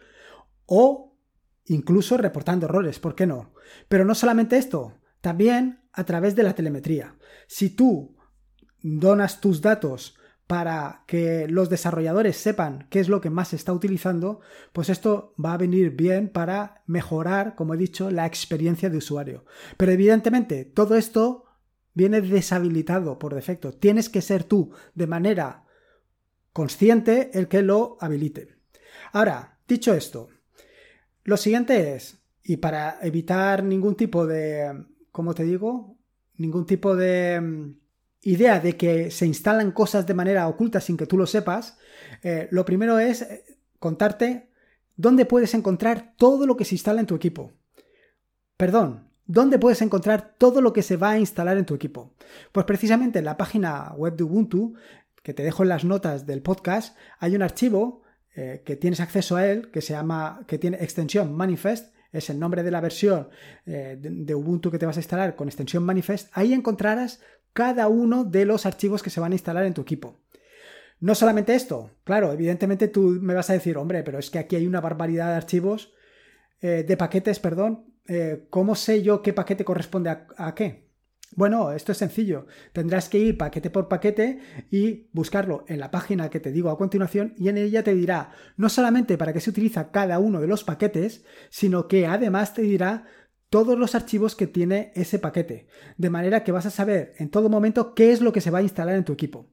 o 0.66 1.18
incluso 1.66 2.18
reportando 2.18 2.66
errores, 2.66 3.00
¿por 3.00 3.16
qué 3.16 3.26
no? 3.26 3.54
Pero 3.88 4.06
no 4.06 4.16
solamente 4.16 4.58
esto, 4.58 5.00
también 5.22 5.82
a 5.92 6.04
través 6.04 6.36
de 6.36 6.44
la 6.44 6.54
telemetría. 6.54 7.16
Si 7.48 7.70
tú 7.70 8.16
donas 8.82 9.42
tus 9.42 9.62
datos 9.62 10.18
para 10.48 11.04
que 11.08 11.48
los 11.48 11.70
desarrolladores 11.70 12.38
sepan 12.38 12.88
qué 12.90 13.00
es 13.00 13.10
lo 13.10 13.20
que 13.20 13.32
más 13.32 13.50
se 13.50 13.56
está 13.56 13.74
utilizando, 13.74 14.42
pues 14.74 14.90
esto 14.90 15.34
va 15.44 15.54
a 15.54 15.58
venir 15.58 15.92
bien 15.92 16.30
para 16.30 16.84
mejorar, 16.86 17.56
como 17.56 17.74
he 17.74 17.78
dicho, 17.78 18.12
la 18.12 18.26
experiencia 18.26 18.90
de 18.90 18.98
usuario. 18.98 19.46
Pero 19.78 19.92
evidentemente 19.92 20.66
todo 20.66 20.96
esto 20.96 21.46
viene 21.94 22.22
deshabilitado 22.22 23.18
por 23.18 23.34
defecto. 23.34 23.74
Tienes 23.74 24.10
que 24.10 24.22
ser 24.22 24.44
tú 24.44 24.72
de 24.94 25.08
manera 25.08 25.66
consciente 26.54 27.32
el 27.34 27.48
que 27.48 27.64
lo 27.64 27.98
habilite. 28.00 28.56
Ahora, 29.14 29.60
dicho 29.68 29.94
esto, 29.94 30.30
lo 31.24 31.38
siguiente 31.38 31.96
es, 31.96 32.20
y 32.44 32.58
para 32.58 33.00
evitar 33.02 33.64
ningún 33.64 33.96
tipo 33.96 34.28
de, 34.28 34.86
¿cómo 35.12 35.34
te 35.34 35.44
digo? 35.44 35.98
Ningún 36.38 36.66
tipo 36.68 36.96
de 36.96 37.42
mm, 37.42 37.85
idea 38.26 38.60
de 38.60 38.76
que 38.76 39.12
se 39.12 39.26
instalan 39.26 39.72
cosas 39.72 40.06
de 40.06 40.16
manera 40.16 40.48
oculta 40.48 40.82
sin 40.82 40.98
que 40.98 41.06
tú 41.06 41.18
lo 41.18 41.28
sepas, 41.28 41.78
eh, 42.24 42.48
lo 42.52 42.66
primero 42.66 43.00
es 43.00 43.22
eh, 43.22 43.46
contarte 43.80 44.50
dónde 44.96 45.26
puedes 45.26 45.54
encontrar 45.54 46.16
todo 46.18 46.48
lo 46.48 46.58
que 46.58 46.66
se 46.66 46.76
instala 46.76 47.00
en 47.00 47.06
tu 47.06 47.16
equipo. 47.16 47.54
Perdón, 48.58 49.10
¿dónde 49.28 49.60
puedes 49.60 49.82
encontrar 49.84 50.34
todo 50.40 50.60
lo 50.60 50.74
que 50.74 50.82
se 50.82 50.98
va 50.98 51.12
a 51.12 51.20
instalar 51.20 51.58
en 51.58 51.66
tu 51.66 51.76
equipo? 51.76 52.16
Pues 52.52 52.66
precisamente 52.66 53.20
en 53.20 53.26
la 53.26 53.38
página 53.38 53.94
web 53.96 54.16
de 54.16 54.24
Ubuntu 54.24 54.74
que 55.22 55.34
te 55.34 55.44
dejo 55.44 55.64
en 55.64 55.70
las 55.70 55.86
notas 55.86 56.26
del 56.26 56.42
podcast, 56.42 56.98
hay 57.20 57.36
un 57.36 57.44
archivo 57.44 58.02
eh, 58.36 58.64
que 58.66 58.76
tienes 58.76 59.00
acceso 59.00 59.36
a 59.36 59.46
él, 59.48 59.70
que 59.72 59.82
se 59.82 59.94
llama, 59.94 60.42
que 60.48 60.58
tiene 60.58 60.78
extensión 60.78 61.36
manifest, 61.36 61.96
es 62.18 62.30
el 62.30 62.40
nombre 62.40 62.64
de 62.64 62.72
la 62.72 62.80
versión 62.80 63.28
eh, 63.66 63.98
de, 64.00 64.36
Ubuntu 64.36 64.72
que 64.72 64.80
te 64.80 64.86
vas 64.86 64.96
a 64.96 65.02
instalar 65.02 65.36
con 65.36 65.48
extensión 65.48 65.84
manifest. 65.84 66.30
Ahí 66.32 66.54
encontrarás 66.54 67.20
cada 67.56 67.88
uno 67.88 68.24
de 68.24 68.46
los 68.46 68.68
archivos 68.68 69.02
que 69.02 69.10
se 69.10 69.20
van 69.20 69.32
a 69.32 69.36
instalar 69.36 69.66
en 69.66 69.74
tu 69.74 69.82
equipo. 69.82 70.20
No 71.00 71.16
solamente 71.16 71.56
esto, 71.56 71.90
claro, 72.04 72.32
evidentemente 72.32 72.88
tú 72.90 73.18
me 73.20 73.34
vas 73.34 73.50
a 73.50 73.54
decir, 73.54 73.78
hombre, 73.78 74.04
pero 74.04 74.20
es 74.20 74.30
que 74.30 74.38
aquí 74.38 74.56
hay 74.56 74.68
una 74.68 74.82
barbaridad 74.82 75.30
de 75.30 75.36
archivos, 75.36 75.94
eh, 76.62 76.84
de 76.88 76.98
paquetes, 76.98 77.40
perdón. 77.40 77.92
¿Cómo 78.52 78.76
sé 78.76 79.02
yo 79.02 79.24
qué 79.24 79.34
paquete 79.34 79.66
corresponde 79.66 80.12
a 80.12 80.54
qué? 80.54 80.86
Bueno, 81.36 81.74
esto 81.74 81.92
es 81.92 81.98
sencillo. 81.98 82.48
Tendrás 82.72 83.10
que 83.10 83.18
ir 83.18 83.38
paquete 83.38 83.70
por 83.70 83.90
paquete 83.90 84.40
y 84.72 85.10
buscarlo 85.12 85.66
en 85.68 85.80
la 85.80 85.92
página 85.92 86.30
que 86.30 86.40
te 86.40 86.52
digo 86.52 86.70
a 86.70 86.78
continuación 86.78 87.34
y 87.38 87.50
en 87.50 87.58
ella 87.58 87.84
te 87.84 87.94
dirá 87.94 88.32
no 88.56 88.70
solamente 88.70 89.18
para 89.18 89.34
qué 89.34 89.42
se 89.42 89.50
utiliza 89.50 89.92
cada 89.92 90.20
uno 90.20 90.40
de 90.40 90.48
los 90.48 90.64
paquetes, 90.64 91.26
sino 91.50 91.88
que 91.90 92.08
además 92.08 92.54
te 92.54 92.62
dirá 92.62 93.06
todos 93.50 93.78
los 93.78 93.96
archivos 93.96 94.36
que 94.36 94.48
tiene 94.48 94.92
ese 94.96 95.20
paquete, 95.20 95.68
de 95.98 96.10
manera 96.10 96.44
que 96.44 96.52
vas 96.52 96.66
a 96.66 96.72
saber 96.72 97.14
en 97.18 97.30
todo 97.30 97.50
momento 97.50 97.94
qué 97.94 98.12
es 98.12 98.22
lo 98.22 98.34
que 98.34 98.42
se 98.42 98.52
va 98.52 98.60
a 98.60 98.64
instalar 98.64 98.96
en 98.96 99.06
tu 99.06 99.14
equipo. 99.14 99.50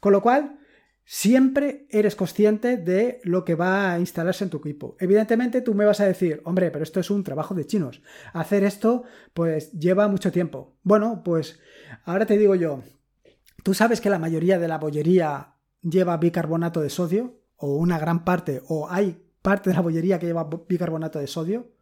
Con 0.00 0.12
lo 0.12 0.22
cual, 0.22 0.58
siempre 1.04 1.86
eres 1.90 2.16
consciente 2.16 2.76
de 2.76 3.20
lo 3.22 3.44
que 3.44 3.54
va 3.54 3.92
a 3.92 3.98
instalarse 4.00 4.44
en 4.44 4.50
tu 4.50 4.58
equipo. 4.58 4.96
Evidentemente 4.98 5.60
tú 5.62 5.74
me 5.74 5.84
vas 5.84 6.00
a 6.00 6.06
decir, 6.06 6.42
hombre, 6.44 6.70
pero 6.70 6.82
esto 6.82 7.00
es 7.00 7.10
un 7.10 7.22
trabajo 7.22 7.54
de 7.54 7.66
chinos. 7.66 8.02
Hacer 8.32 8.64
esto 8.64 9.04
pues 9.32 9.70
lleva 9.72 10.08
mucho 10.08 10.32
tiempo. 10.32 10.76
Bueno, 10.82 11.22
pues 11.24 11.60
ahora 12.04 12.26
te 12.26 12.36
digo 12.36 12.56
yo, 12.56 12.82
tú 13.62 13.72
sabes 13.72 14.00
que 14.00 14.10
la 14.10 14.18
mayoría 14.18 14.58
de 14.58 14.68
la 14.68 14.78
bollería 14.78 15.54
lleva 15.80 16.16
bicarbonato 16.16 16.80
de 16.80 16.90
sodio, 16.90 17.40
o 17.56 17.76
una 17.76 17.98
gran 17.98 18.24
parte, 18.24 18.62
o 18.68 18.90
hay 18.90 19.22
parte 19.40 19.70
de 19.70 19.76
la 19.76 19.82
bollería 19.82 20.18
que 20.18 20.26
lleva 20.26 20.48
bicarbonato 20.68 21.18
de 21.18 21.26
sodio. 21.26 21.72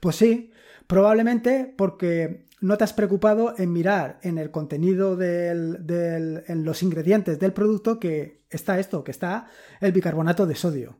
Pues 0.00 0.16
sí, 0.16 0.52
probablemente 0.88 1.72
porque 1.76 2.46
no 2.60 2.76
te 2.76 2.82
has 2.82 2.92
preocupado 2.92 3.54
en 3.56 3.72
mirar 3.72 4.18
en 4.22 4.38
el 4.38 4.50
contenido 4.50 5.16
del, 5.16 5.84
en 6.48 6.64
los 6.64 6.82
ingredientes 6.82 7.38
del 7.38 7.52
producto 7.52 8.00
que 8.00 8.42
está 8.50 8.80
esto, 8.80 9.04
que 9.04 9.12
está 9.12 9.48
el 9.80 9.92
bicarbonato 9.92 10.46
de 10.46 10.56
sodio. 10.56 10.98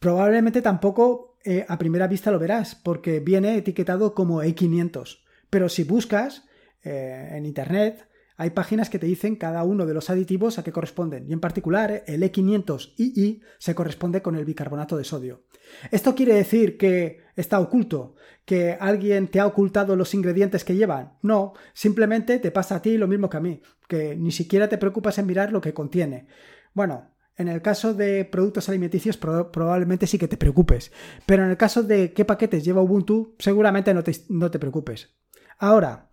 Probablemente 0.00 0.62
tampoco 0.62 1.38
eh, 1.44 1.64
a 1.68 1.78
primera 1.78 2.08
vista 2.08 2.32
lo 2.32 2.40
verás, 2.40 2.74
porque 2.74 3.20
viene 3.20 3.56
etiquetado 3.56 4.14
como 4.14 4.42
E500. 4.42 5.20
Pero 5.48 5.68
si 5.68 5.84
buscas 5.84 6.44
eh, 6.82 7.28
en 7.32 7.46
internet, 7.46 8.08
hay 8.36 8.50
páginas 8.50 8.90
que 8.90 8.98
te 8.98 9.06
dicen 9.06 9.36
cada 9.36 9.64
uno 9.64 9.86
de 9.86 9.94
los 9.94 10.10
aditivos 10.10 10.58
a 10.58 10.64
qué 10.64 10.72
corresponden, 10.72 11.26
y 11.28 11.32
en 11.32 11.40
particular 11.40 12.04
el 12.06 12.22
E500II 12.22 13.40
se 13.58 13.74
corresponde 13.74 14.22
con 14.22 14.36
el 14.36 14.44
bicarbonato 14.44 14.96
de 14.96 15.04
sodio. 15.04 15.44
Esto 15.90 16.14
quiere 16.14 16.34
decir 16.34 16.76
que 16.76 17.20
está 17.34 17.60
oculto, 17.60 18.14
que 18.44 18.76
alguien 18.78 19.28
te 19.28 19.40
ha 19.40 19.46
ocultado 19.46 19.96
los 19.96 20.14
ingredientes 20.14 20.64
que 20.64 20.76
llevan. 20.76 21.14
No, 21.22 21.54
simplemente 21.72 22.38
te 22.38 22.50
pasa 22.50 22.76
a 22.76 22.82
ti 22.82 22.96
lo 22.96 23.08
mismo 23.08 23.28
que 23.28 23.36
a 23.36 23.40
mí, 23.40 23.62
que 23.88 24.16
ni 24.16 24.30
siquiera 24.32 24.68
te 24.68 24.78
preocupas 24.78 25.18
en 25.18 25.26
mirar 25.26 25.52
lo 25.52 25.60
que 25.60 25.74
contiene. 25.74 26.28
Bueno, 26.72 27.16
en 27.36 27.48
el 27.48 27.60
caso 27.60 27.92
de 27.92 28.24
productos 28.24 28.68
alimenticios 28.68 29.16
probablemente 29.16 30.06
sí 30.06 30.18
que 30.18 30.28
te 30.28 30.36
preocupes, 30.38 30.92
pero 31.26 31.44
en 31.44 31.50
el 31.50 31.56
caso 31.56 31.82
de 31.82 32.12
qué 32.12 32.24
paquetes 32.24 32.64
lleva 32.64 32.82
Ubuntu 32.82 33.34
seguramente 33.38 33.92
no 33.92 34.02
te, 34.02 34.12
no 34.28 34.50
te 34.50 34.58
preocupes. 34.58 35.14
Ahora, 35.58 36.08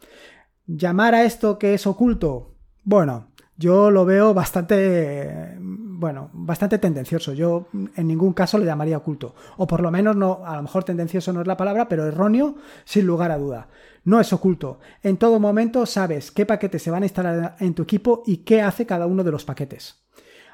llamar 0.65 1.15
a 1.15 1.23
esto 1.23 1.57
que 1.59 1.73
es 1.73 1.87
oculto, 1.87 2.55
bueno, 2.83 3.33
yo 3.55 3.91
lo 3.91 4.03
veo 4.03 4.33
bastante, 4.33 5.55
bueno, 5.59 6.29
bastante 6.33 6.79
tendencioso. 6.79 7.33
Yo 7.33 7.67
en 7.95 8.07
ningún 8.07 8.33
caso 8.33 8.57
le 8.57 8.65
llamaría 8.65 8.97
oculto. 8.97 9.35
O 9.57 9.67
por 9.67 9.81
lo 9.81 9.91
menos 9.91 10.15
no, 10.15 10.41
a 10.45 10.55
lo 10.55 10.63
mejor 10.63 10.83
tendencioso 10.83 11.31
no 11.31 11.41
es 11.41 11.47
la 11.47 11.57
palabra, 11.57 11.87
pero 11.87 12.05
erróneo 12.05 12.55
sin 12.83 13.05
lugar 13.05 13.31
a 13.31 13.37
duda. 13.37 13.69
No 14.03 14.19
es 14.19 14.33
oculto. 14.33 14.79
En 15.01 15.17
todo 15.17 15.39
momento 15.39 15.85
sabes 15.85 16.31
qué 16.31 16.45
paquetes 16.45 16.81
se 16.81 16.91
van 16.91 17.03
a 17.03 17.05
instalar 17.05 17.55
en 17.59 17.73
tu 17.73 17.83
equipo 17.83 18.23
y 18.25 18.37
qué 18.37 18.61
hace 18.61 18.85
cada 18.85 19.05
uno 19.05 19.23
de 19.23 19.31
los 19.31 19.45
paquetes. 19.45 20.03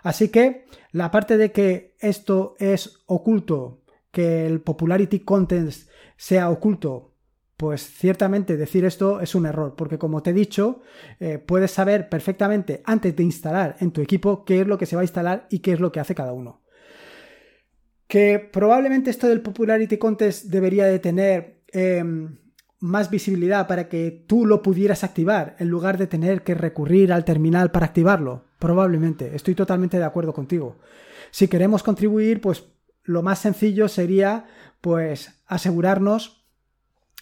Así 0.04 0.30
que 0.30 0.66
la 0.92 1.12
parte 1.12 1.38
de 1.38 1.52
que 1.52 1.96
esto 2.00 2.56
es 2.60 3.04
oculto, 3.06 3.82
que 4.12 4.46
el 4.46 4.62
popularity 4.62 5.22
content 5.22 5.74
sea 6.18 6.50
oculto, 6.50 7.14
pues 7.60 7.92
ciertamente 7.92 8.56
decir 8.56 8.86
esto 8.86 9.20
es 9.20 9.36
un 9.36 9.46
error, 9.46 9.76
porque 9.76 9.98
como 9.98 10.24
te 10.24 10.30
he 10.30 10.34
dicho, 10.34 10.80
eh, 11.20 11.40
puedes 11.40 11.72
saber 11.72 12.08
perfectamente 12.08 12.82
antes 12.86 13.14
de 13.18 13.24
instalar 13.24 13.76
en 13.82 13.92
tu 13.92 14.00
equipo 14.00 14.46
qué 14.46 14.62
es 14.62 14.68
lo 14.68 14.78
que 14.78 14.86
se 14.86 14.96
va 14.96 15.02
a 15.02 15.04
instalar 15.04 15.46
y 15.50 15.60
qué 15.60 15.74
es 15.74 15.82
lo 15.82 15.92
que 15.92 16.00
hace 16.00 16.16
cada 16.16 16.32
uno. 16.32 16.62
Que 18.08 18.40
probablemente 18.40 19.10
esto 19.10 19.28
del 19.28 19.42
Popularity 19.42 19.98
Contest 19.98 20.46
debería 20.46 20.86
de 20.86 21.00
tener 21.00 21.64
em, 21.74 22.38
más 22.80 23.10
visibilidad 23.10 23.68
para 23.68 23.90
que 23.90 24.24
tú 24.26 24.46
lo 24.46 24.62
pudieras 24.62 25.04
activar 25.04 25.58
en 25.60 25.68
lugar 25.68 25.98
de 25.98 26.08
tener 26.08 26.44
que 26.44 26.56
recurrir 26.56 27.12
al 27.12 27.26
terminal 27.26 27.72
para 27.72 27.88
activarlo. 27.88 28.46
Probablemente, 28.58 29.36
estoy 29.36 29.54
totalmente 29.54 29.98
de 29.98 30.06
acuerdo 30.06 30.32
contigo. 30.32 30.78
Si 31.30 31.50
queremos 31.50 31.84
contribuir, 31.84 32.40
pues 32.40 32.64
lo 33.04 33.22
más 33.22 33.40
sencillo 33.40 33.90
sería 33.90 34.46
pues 34.80 35.44
asegurarnos 35.46 36.39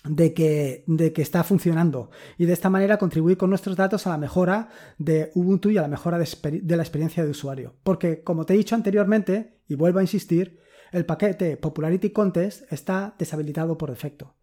de 0.09 0.33
que, 0.33 0.83
de 0.87 1.13
que, 1.13 1.21
está 1.21 1.43
funcionando 1.43 2.09
y 2.37 2.45
de 2.45 2.53
esta 2.53 2.69
manera 2.69 2.97
contribuir 2.97 3.37
con 3.37 3.49
nuestros 3.49 3.75
datos 3.75 4.07
a 4.07 4.11
la 4.11 4.17
mejora 4.17 4.69
de 4.97 5.31
Ubuntu 5.35 5.69
y 5.69 5.77
a 5.77 5.81
la 5.81 5.87
mejora 5.87 6.17
de, 6.17 6.75
la 6.75 6.83
experiencia 6.83 7.23
de 7.23 7.31
usuario. 7.31 7.75
Porque, 7.83 8.23
como 8.23 8.45
te 8.45 8.53
he 8.53 8.57
dicho 8.57 8.75
anteriormente, 8.75 9.59
y 9.67 9.75
vuelvo 9.75 9.99
a 9.99 10.03
insistir, 10.03 10.59
el 10.91 11.05
paquete 11.05 11.57
Popularity 11.57 12.11
Contest 12.11 12.71
está 12.71 13.15
deshabilitado 13.17 13.77
por 13.77 13.89
defecto. 13.89 14.35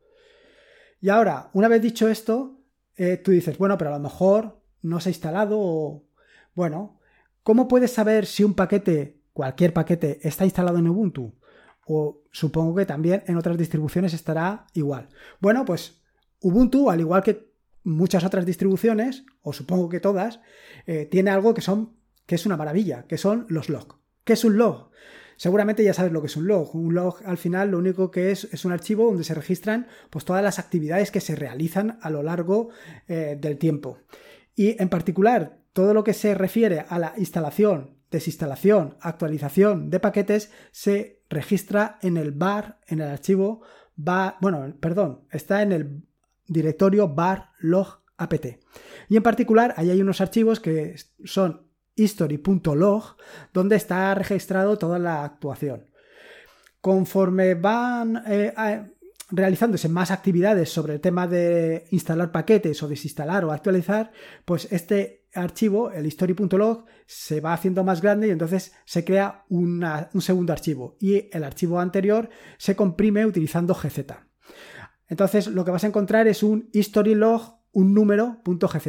Y 1.00 1.08
ahora, 1.08 1.50
una 1.52 1.68
vez 1.68 1.82
dicho 1.82 2.08
esto, 2.08 2.60
eh, 2.96 3.16
tú 3.16 3.30
dices, 3.30 3.58
bueno, 3.58 3.76
pero 3.78 3.90
a 3.90 3.98
lo 3.98 4.02
mejor 4.02 4.60
no 4.82 5.00
se 5.00 5.08
ha 5.08 5.12
instalado 5.12 5.58
o... 5.58 6.04
Bueno, 6.54 7.00
¿cómo 7.42 7.66
puedes 7.66 7.92
saber 7.92 8.26
si 8.26 8.44
un 8.44 8.54
paquete, 8.54 9.20
cualquier 9.32 9.72
paquete, 9.72 10.20
está 10.22 10.44
instalado 10.44 10.78
en 10.78 10.88
Ubuntu? 10.88 11.34
O 11.86 12.22
supongo 12.30 12.74
que 12.74 12.86
también 12.86 13.22
en 13.26 13.36
otras 13.36 13.58
distribuciones 13.58 14.14
estará 14.14 14.66
igual. 14.74 15.08
Bueno, 15.40 15.64
pues 15.64 16.02
Ubuntu, 16.40 16.90
al 16.90 17.00
igual 17.00 17.22
que 17.22 17.54
muchas 17.84 18.24
otras 18.24 18.44
distribuciones, 18.44 19.24
o 19.42 19.52
supongo 19.52 19.88
que 19.88 20.00
todas, 20.00 20.40
eh, 20.86 21.06
tiene 21.10 21.30
algo 21.30 21.54
que 21.54 21.62
son 21.62 21.94
que 22.26 22.34
es 22.34 22.46
una 22.46 22.56
maravilla, 22.56 23.06
que 23.06 23.18
son 23.18 23.46
los 23.48 23.68
log. 23.68 23.98
¿Qué 24.24 24.32
es 24.32 24.44
un 24.44 24.56
log? 24.56 24.90
Seguramente 25.36 25.84
ya 25.84 25.92
sabes 25.92 26.12
lo 26.12 26.20
que 26.20 26.28
es 26.28 26.36
un 26.36 26.46
log. 26.46 26.74
Un 26.74 26.94
log 26.94 27.20
al 27.24 27.38
final 27.38 27.70
lo 27.70 27.78
único 27.78 28.10
que 28.10 28.30
es 28.30 28.44
es 28.44 28.64
un 28.64 28.72
archivo 28.72 29.06
donde 29.06 29.24
se 29.24 29.34
registran 29.34 29.88
pues, 30.10 30.24
todas 30.24 30.42
las 30.42 30.58
actividades 30.58 31.10
que 31.10 31.20
se 31.20 31.34
realizan 31.34 31.98
a 32.00 32.10
lo 32.10 32.22
largo 32.22 32.70
eh, 33.08 33.36
del 33.40 33.58
tiempo. 33.58 33.98
Y 34.54 34.80
en 34.80 34.88
particular, 34.88 35.58
todo 35.72 35.92
lo 35.92 36.04
que 36.04 36.14
se 36.14 36.34
refiere 36.34 36.84
a 36.88 36.98
la 36.98 37.14
instalación, 37.16 37.96
desinstalación, 38.10 38.96
actualización 39.00 39.90
de 39.90 40.00
paquetes 40.00 40.52
se 40.70 41.23
registra 41.34 41.98
en 42.00 42.16
el 42.16 42.32
bar, 42.32 42.80
en 42.86 43.00
el 43.00 43.08
archivo 43.08 43.62
bar, 43.96 44.36
bueno, 44.40 44.74
perdón, 44.80 45.20
está 45.30 45.62
en 45.62 45.72
el 45.72 46.02
directorio 46.46 47.08
bar 47.08 47.50
log 47.58 48.00
apt. 48.16 48.46
Y 49.08 49.16
en 49.16 49.22
particular, 49.22 49.74
ahí 49.76 49.90
hay 49.90 50.00
unos 50.00 50.20
archivos 50.20 50.60
que 50.60 50.96
son 51.24 51.66
history.log, 51.96 53.16
donde 53.52 53.76
está 53.76 54.14
registrado 54.14 54.78
toda 54.78 54.98
la 54.98 55.24
actuación. 55.24 55.86
Conforme 56.80 57.54
van 57.54 58.22
eh, 58.26 58.52
realizándose 59.30 59.88
más 59.88 60.10
actividades 60.10 60.70
sobre 60.70 60.94
el 60.94 61.00
tema 61.00 61.26
de 61.26 61.86
instalar 61.90 62.30
paquetes 62.30 62.82
o 62.82 62.88
desinstalar 62.88 63.44
o 63.44 63.52
actualizar, 63.52 64.12
pues 64.44 64.68
este 64.70 65.23
archivo, 65.34 65.90
el 65.90 66.06
history.log, 66.06 66.84
se 67.06 67.40
va 67.40 67.52
haciendo 67.52 67.84
más 67.84 68.00
grande 68.00 68.28
y 68.28 68.30
entonces 68.30 68.72
se 68.84 69.04
crea 69.04 69.44
un 69.48 69.84
segundo 70.20 70.52
archivo 70.52 70.96
y 71.00 71.28
el 71.32 71.44
archivo 71.44 71.80
anterior 71.80 72.28
se 72.58 72.76
comprime 72.76 73.26
utilizando 73.26 73.74
gz. 73.74 74.06
Entonces 75.08 75.46
lo 75.48 75.64
que 75.64 75.70
vas 75.70 75.84
a 75.84 75.88
encontrar 75.88 76.26
es 76.28 76.42
un 76.42 76.68
historylog, 76.72 77.60
un 77.72 77.94
número.gz. 77.94 78.88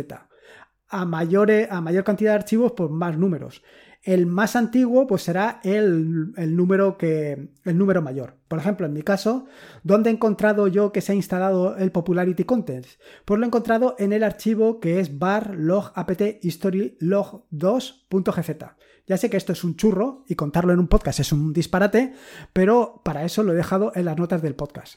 A, 0.87 1.05
mayor, 1.05 1.51
a 1.69 1.81
mayor 1.81 2.03
cantidad 2.03 2.31
de 2.31 2.37
archivos, 2.37 2.73
pues 2.75 2.89
más 2.89 3.17
números. 3.17 3.63
El 4.05 4.27
más 4.27 4.55
antiguo 4.55 5.07
pues 5.07 5.23
será 5.23 5.59
el, 5.63 6.31
número 6.55 6.95
que, 6.95 7.49
el 7.63 7.77
número 7.77 8.03
mayor. 8.03 8.35
Por 8.47 8.59
ejemplo, 8.59 8.85
en 8.85 8.93
mi 8.93 9.01
caso, 9.01 9.47
¿dónde 9.83 10.11
he 10.11 10.13
encontrado 10.13 10.67
yo 10.67 10.91
que 10.91 11.01
se 11.01 11.11
ha 11.11 11.15
instalado 11.15 11.75
el 11.75 11.91
Popularity 11.91 12.43
Contents? 12.43 12.99
Pues 13.25 13.39
lo 13.39 13.45
he 13.45 13.47
encontrado 13.47 13.95
en 13.97 14.13
el 14.13 14.23
archivo 14.23 14.79
que 14.79 14.99
es 14.99 15.17
bar 15.17 15.55
log 15.55 15.91
apt 15.95 16.21
history 16.43 16.97
log 16.99 17.45
2.gz. 17.51 18.75
Ya 19.07 19.17
sé 19.17 19.29
que 19.31 19.37
esto 19.37 19.53
es 19.53 19.63
un 19.63 19.75
churro 19.75 20.23
y 20.27 20.35
contarlo 20.35 20.71
en 20.71 20.79
un 20.79 20.87
podcast 20.87 21.19
es 21.19 21.31
un 21.31 21.51
disparate, 21.51 22.13
pero 22.53 23.01
para 23.03 23.23
eso 23.23 23.41
lo 23.41 23.53
he 23.53 23.55
dejado 23.55 23.91
en 23.95 24.05
las 24.05 24.17
notas 24.17 24.41
del 24.43 24.55
podcast. 24.55 24.95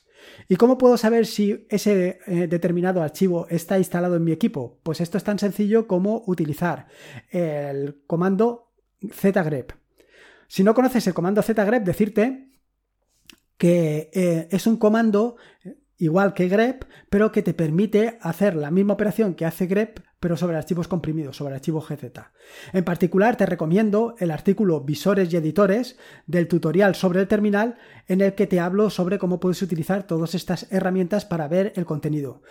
¿Y 0.48 0.56
cómo 0.56 0.76
puedo 0.76 0.98
saber 0.98 1.24
si 1.24 1.66
ese 1.70 2.18
eh, 2.26 2.46
determinado 2.46 3.02
archivo 3.02 3.46
está 3.48 3.78
instalado 3.78 4.16
en 4.16 4.24
mi 4.24 4.32
equipo? 4.32 4.78
Pues 4.82 5.00
esto 5.00 5.16
es 5.16 5.24
tan 5.24 5.38
sencillo 5.38 5.86
como 5.86 6.22
utilizar 6.26 6.88
el 7.30 8.02
comando 8.06 8.67
zgrep. 9.12 9.72
Si 10.46 10.64
no 10.64 10.74
conoces 10.74 11.06
el 11.06 11.14
comando 11.14 11.42
zgrep, 11.42 11.84
decirte 11.84 12.48
que 13.56 14.10
eh, 14.14 14.48
es 14.50 14.66
un 14.66 14.76
comando 14.76 15.36
eh, 15.64 15.76
igual 15.98 16.32
que 16.32 16.48
grep, 16.48 16.84
pero 17.10 17.32
que 17.32 17.42
te 17.42 17.54
permite 17.54 18.18
hacer 18.22 18.54
la 18.54 18.70
misma 18.70 18.94
operación 18.94 19.34
que 19.34 19.44
hace 19.44 19.66
grep, 19.66 20.00
pero 20.20 20.36
sobre 20.36 20.56
archivos 20.56 20.88
comprimidos, 20.88 21.36
sobre 21.36 21.54
archivos 21.54 21.88
gz. 21.88 22.12
En 22.72 22.84
particular, 22.84 23.36
te 23.36 23.46
recomiendo 23.46 24.14
el 24.18 24.30
artículo 24.30 24.80
Visores 24.80 25.32
y 25.32 25.36
Editores 25.36 25.98
del 26.26 26.48
tutorial 26.48 26.94
sobre 26.94 27.20
el 27.20 27.28
terminal, 27.28 27.76
en 28.06 28.20
el 28.20 28.34
que 28.34 28.46
te 28.46 28.60
hablo 28.60 28.90
sobre 28.90 29.18
cómo 29.18 29.40
puedes 29.40 29.60
utilizar 29.60 30.04
todas 30.06 30.34
estas 30.34 30.70
herramientas 30.72 31.24
para 31.24 31.48
ver 31.48 31.72
el 31.76 31.84
contenido. 31.84 32.42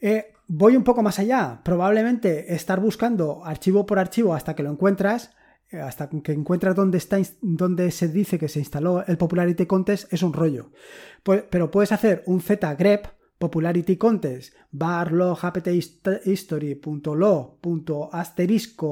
Eh, 0.00 0.32
voy 0.48 0.76
un 0.76 0.84
poco 0.84 1.02
más 1.02 1.18
allá. 1.20 1.60
Probablemente 1.64 2.54
estar 2.54 2.80
buscando 2.80 3.44
archivo 3.44 3.86
por 3.86 4.00
archivo 4.00 4.34
hasta 4.34 4.54
que 4.54 4.64
lo 4.64 4.70
encuentras 4.70 5.34
hasta 5.72 6.08
que 6.08 6.32
encuentras 6.32 6.74
dónde, 6.74 6.98
está, 6.98 7.18
dónde 7.40 7.90
se 7.90 8.08
dice 8.08 8.38
que 8.38 8.48
se 8.48 8.58
instaló 8.58 9.04
el 9.06 9.16
Popularity 9.16 9.66
Contest 9.66 10.12
es 10.12 10.22
un 10.22 10.32
rollo. 10.32 10.70
Pero 11.22 11.70
puedes 11.70 11.92
hacer 11.92 12.22
un 12.26 12.40
zgrep 12.40 13.06
Popularity 13.38 13.96
Contest 13.96 14.54
bar 14.70 15.10
log 15.12 15.38
asterisco.gz 18.12 18.90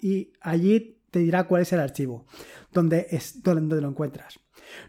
y 0.00 0.32
allí 0.40 1.00
te 1.10 1.18
dirá 1.18 1.48
cuál 1.48 1.62
es 1.62 1.72
el 1.72 1.80
archivo 1.80 2.26
donde, 2.72 3.06
es, 3.10 3.42
donde 3.42 3.80
lo 3.80 3.88
encuentras. 3.88 4.38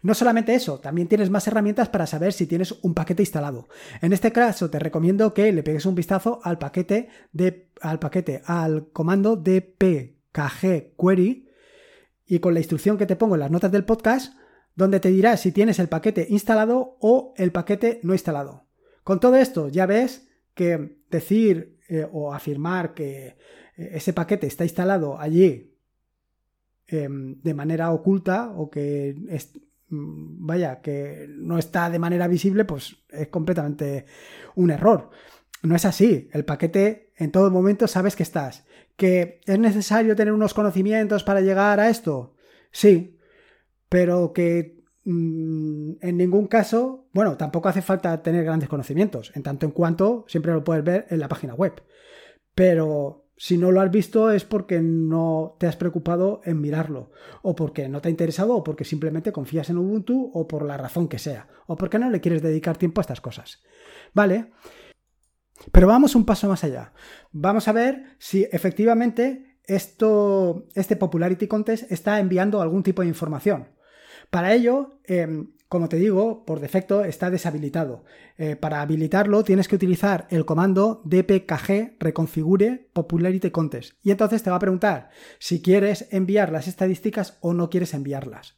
No 0.02 0.14
solamente 0.14 0.54
eso, 0.54 0.78
también 0.78 1.08
tienes 1.08 1.30
más 1.30 1.46
herramientas 1.46 1.88
para 1.88 2.06
saber 2.06 2.32
si 2.32 2.46
tienes 2.46 2.72
un 2.82 2.94
paquete 2.94 3.22
instalado. 3.22 3.68
En 4.00 4.12
este 4.12 4.32
caso 4.32 4.70
te 4.70 4.78
recomiendo 4.78 5.34
que 5.34 5.52
le 5.52 5.62
pegues 5.62 5.86
un 5.86 5.94
vistazo 5.94 6.40
al 6.42 6.58
paquete 6.58 7.08
de 7.32 7.70
al 7.80 7.98
paquete 7.98 8.42
al 8.44 8.88
comando 8.92 9.36
dp 9.36 10.17
KG 10.32 10.94
Query 10.98 11.48
y 12.26 12.38
con 12.40 12.54
la 12.54 12.60
instrucción 12.60 12.98
que 12.98 13.06
te 13.06 13.16
pongo 13.16 13.34
en 13.34 13.40
las 13.40 13.50
notas 13.50 13.72
del 13.72 13.84
podcast, 13.84 14.34
donde 14.74 15.00
te 15.00 15.08
dirá 15.10 15.36
si 15.36 15.50
tienes 15.50 15.78
el 15.78 15.88
paquete 15.88 16.26
instalado 16.28 16.98
o 17.00 17.34
el 17.36 17.50
paquete 17.50 18.00
no 18.02 18.12
instalado. 18.12 18.66
Con 19.02 19.20
todo 19.20 19.36
esto 19.36 19.68
ya 19.68 19.86
ves 19.86 20.28
que 20.54 20.98
decir 21.10 21.78
eh, 21.88 22.06
o 22.12 22.34
afirmar 22.34 22.94
que 22.94 23.26
eh, 23.28 23.36
ese 23.76 24.12
paquete 24.12 24.46
está 24.46 24.64
instalado 24.64 25.18
allí 25.18 25.74
em, 26.86 27.40
de 27.40 27.54
manera 27.54 27.90
oculta 27.90 28.50
o 28.50 28.68
que 28.68 29.16
mm, 29.88 30.46
vaya, 30.46 30.80
que 30.80 31.26
no 31.30 31.58
está 31.58 31.88
de 31.88 31.98
manera 31.98 32.28
visible, 32.28 32.64
pues 32.66 32.96
es 33.08 33.28
completamente 33.28 34.04
un 34.56 34.70
error. 34.70 35.10
No 35.62 35.74
es 35.74 35.84
así. 35.84 36.28
El 36.32 36.44
paquete 36.44 37.12
en 37.16 37.32
todo 37.32 37.50
momento 37.50 37.88
sabes 37.88 38.14
que 38.14 38.22
estás. 38.22 38.64
¿Que 38.98 39.40
es 39.46 39.58
necesario 39.60 40.16
tener 40.16 40.34
unos 40.34 40.54
conocimientos 40.54 41.22
para 41.22 41.40
llegar 41.40 41.78
a 41.78 41.88
esto? 41.88 42.34
Sí, 42.72 43.16
pero 43.88 44.32
que 44.32 44.82
mm, 45.04 45.92
en 46.00 46.16
ningún 46.16 46.48
caso, 46.48 47.08
bueno, 47.12 47.36
tampoco 47.36 47.68
hace 47.68 47.80
falta 47.80 48.20
tener 48.24 48.44
grandes 48.44 48.68
conocimientos, 48.68 49.30
en 49.36 49.44
tanto 49.44 49.66
en 49.66 49.72
cuanto 49.72 50.24
siempre 50.26 50.52
lo 50.52 50.64
puedes 50.64 50.82
ver 50.82 51.06
en 51.10 51.20
la 51.20 51.28
página 51.28 51.54
web. 51.54 51.80
Pero 52.56 53.28
si 53.36 53.56
no 53.56 53.70
lo 53.70 53.80
has 53.80 53.90
visto 53.92 54.32
es 54.32 54.44
porque 54.44 54.80
no 54.80 55.54
te 55.60 55.68
has 55.68 55.76
preocupado 55.76 56.40
en 56.42 56.60
mirarlo, 56.60 57.12
o 57.42 57.54
porque 57.54 57.88
no 57.88 58.00
te 58.00 58.08
ha 58.08 58.10
interesado, 58.10 58.56
o 58.56 58.64
porque 58.64 58.84
simplemente 58.84 59.30
confías 59.30 59.70
en 59.70 59.78
Ubuntu, 59.78 60.32
o 60.34 60.48
por 60.48 60.64
la 60.66 60.76
razón 60.76 61.06
que 61.06 61.20
sea, 61.20 61.46
o 61.68 61.76
porque 61.76 62.00
no 62.00 62.10
le 62.10 62.20
quieres 62.20 62.42
dedicar 62.42 62.76
tiempo 62.76 63.00
a 63.00 63.02
estas 63.02 63.20
cosas. 63.20 63.62
Vale. 64.12 64.50
Pero 65.72 65.86
vamos 65.86 66.14
un 66.14 66.24
paso 66.24 66.48
más 66.48 66.64
allá. 66.64 66.92
Vamos 67.32 67.68
a 67.68 67.72
ver 67.72 68.16
si 68.18 68.46
efectivamente 68.52 69.58
esto, 69.64 70.66
este 70.74 70.96
Popularity 70.96 71.46
Contest 71.46 71.90
está 71.92 72.20
enviando 72.20 72.60
algún 72.60 72.82
tipo 72.82 73.02
de 73.02 73.08
información. 73.08 73.68
Para 74.30 74.54
ello, 74.54 75.00
em, 75.04 75.50
como 75.68 75.88
te 75.90 75.98
digo, 75.98 76.44
por 76.46 76.60
defecto 76.60 77.04
está 77.04 77.30
deshabilitado. 77.30 78.04
Eh, 78.38 78.56
para 78.56 78.80
habilitarlo 78.80 79.44
tienes 79.44 79.68
que 79.68 79.76
utilizar 79.76 80.26
el 80.30 80.46
comando 80.46 81.02
dpkg 81.04 81.96
reconfigure 81.98 82.88
popularity 82.92 83.50
contest 83.50 83.94
y 84.02 84.10
entonces 84.10 84.42
te 84.42 84.50
va 84.50 84.56
a 84.56 84.60
preguntar 84.60 85.10
si 85.38 85.60
quieres 85.60 86.08
enviar 86.10 86.50
las 86.50 86.68
estadísticas 86.68 87.36
o 87.40 87.52
no 87.52 87.68
quieres 87.68 87.92
enviarlas. 87.92 88.56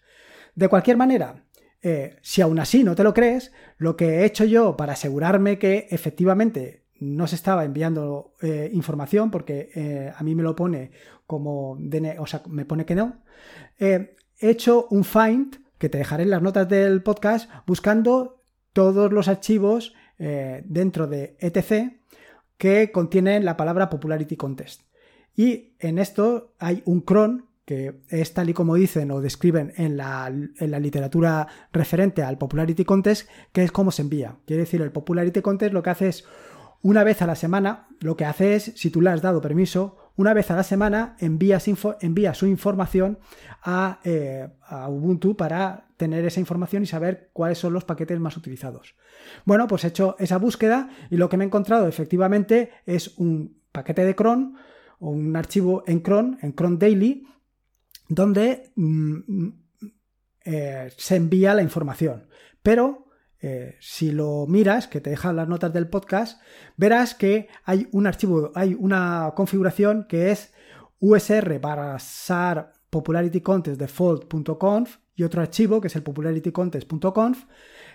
De 0.54 0.68
cualquier 0.68 0.96
manera, 0.96 1.44
eh, 1.82 2.16
si 2.22 2.42
aún 2.42 2.60
así 2.60 2.84
no 2.84 2.94
te 2.94 3.04
lo 3.04 3.14
crees, 3.14 3.52
lo 3.76 3.96
que 3.96 4.20
he 4.20 4.24
hecho 4.24 4.44
yo 4.44 4.76
para 4.76 4.92
asegurarme 4.92 5.58
que 5.58 5.88
efectivamente 5.90 6.84
no 7.00 7.26
se 7.26 7.34
estaba 7.34 7.64
enviando 7.64 8.34
eh, 8.40 8.70
información 8.72 9.30
porque 9.30 9.70
eh, 9.74 10.12
a 10.14 10.22
mí 10.22 10.34
me 10.34 10.42
lo 10.42 10.54
pone 10.54 10.92
como, 11.26 11.78
o 12.18 12.26
sea, 12.26 12.42
me 12.48 12.64
pone 12.64 12.84
que 12.84 12.94
no. 12.94 13.22
he 13.78 14.16
hecho 14.38 14.86
un 14.90 15.04
find 15.04 15.56
que 15.78 15.88
te 15.88 15.98
dejaré 15.98 16.24
en 16.24 16.30
las 16.30 16.42
notas 16.42 16.68
del 16.68 17.02
podcast 17.02 17.50
buscando 17.66 18.42
todos 18.72 19.12
los 19.12 19.28
archivos 19.28 19.94
eh, 20.18 20.62
dentro 20.66 21.06
de 21.06 21.36
etc 21.40 21.94
que 22.58 22.92
contienen 22.92 23.44
la 23.44 23.56
palabra 23.56 23.88
popularity 23.88 24.36
contest. 24.36 24.82
Y 25.34 25.74
en 25.78 25.98
esto 25.98 26.54
hay 26.58 26.82
un 26.84 27.00
cron 27.00 27.46
que 27.64 28.00
es 28.08 28.34
tal 28.34 28.50
y 28.50 28.52
como 28.52 28.74
dicen 28.74 29.12
o 29.12 29.20
describen 29.20 29.72
en 29.76 29.96
la, 29.96 30.26
en 30.26 30.70
la, 30.70 30.80
literatura 30.80 31.46
referente 31.72 32.20
al 32.24 32.36
Popularity 32.36 32.84
Contest, 32.84 33.28
que 33.52 33.62
es 33.62 33.70
cómo 33.70 33.92
se 33.92 34.02
envía. 34.02 34.38
Quiere 34.44 34.62
decir, 34.62 34.82
el 34.82 34.90
Popularity 34.90 35.40
Contest 35.40 35.72
lo 35.72 35.80
que 35.80 35.90
hace 35.90 36.08
es 36.08 36.24
una 36.82 37.04
vez 37.04 37.20
a 37.22 37.26
la 37.26 37.34
semana, 37.34 37.88
lo 38.00 38.16
que 38.16 38.24
hace 38.24 38.54
es, 38.54 38.72
si 38.76 38.90
tú 38.90 39.00
le 39.00 39.10
has 39.10 39.20
dado 39.20 39.40
permiso, 39.40 39.96
una 40.16 40.34
vez 40.34 40.50
a 40.50 40.56
la 40.56 40.62
semana 40.62 41.16
envía 41.18 41.60
su 41.60 42.46
información 42.46 43.18
eh, 44.04 44.48
a, 44.62 44.88
Ubuntu 44.88 45.36
para 45.36 45.88
tener 45.96 46.24
esa 46.24 46.40
información 46.40 46.82
y 46.82 46.86
saber 46.86 47.30
cuáles 47.32 47.58
son 47.58 47.72
los 47.72 47.84
paquetes 47.84 48.18
más 48.20 48.36
utilizados. 48.36 48.96
Bueno, 49.44 49.66
pues 49.66 49.84
he 49.84 49.88
hecho 49.88 50.16
esa 50.18 50.38
búsqueda 50.38 50.88
y 51.10 51.16
lo 51.16 51.28
que 51.28 51.36
me 51.36 51.44
he 51.44 51.46
encontrado 51.46 51.86
efectivamente 51.86 52.70
es 52.86 53.16
un 53.18 53.60
paquete 53.72 54.04
de 54.04 54.14
cron 54.14 54.56
o 54.98 55.10
un 55.10 55.36
archivo 55.36 55.84
en 55.86 56.00
cron, 56.00 56.38
en 56.42 56.52
cron 56.52 56.78
daily, 56.78 57.26
donde 58.08 58.72
mm, 58.76 59.48
eh, 60.44 60.92
se 60.96 61.16
envía 61.16 61.54
la 61.54 61.62
información. 61.62 62.26
Pero 62.62 63.09
eh, 63.42 63.76
si 63.80 64.12
lo 64.12 64.46
miras, 64.46 64.86
que 64.86 65.00
te 65.00 65.10
dejan 65.10 65.34
las 65.36 65.48
notas 65.48 65.72
del 65.72 65.88
podcast, 65.88 66.40
verás 66.76 67.14
que 67.14 67.48
hay 67.64 67.88
un 67.92 68.06
archivo, 68.06 68.52
hay 68.54 68.76
una 68.78 69.32
configuración 69.34 70.06
que 70.08 70.30
es 70.30 70.52
usr 70.98 71.58
barra 71.60 71.98
sar 71.98 72.74
popularitycontestdefault.conf 72.90 74.96
y 75.14 75.22
otro 75.22 75.40
archivo 75.40 75.80
que 75.80 75.88
es 75.88 75.96
el 75.96 76.02
popularitycontest.conf 76.02 77.44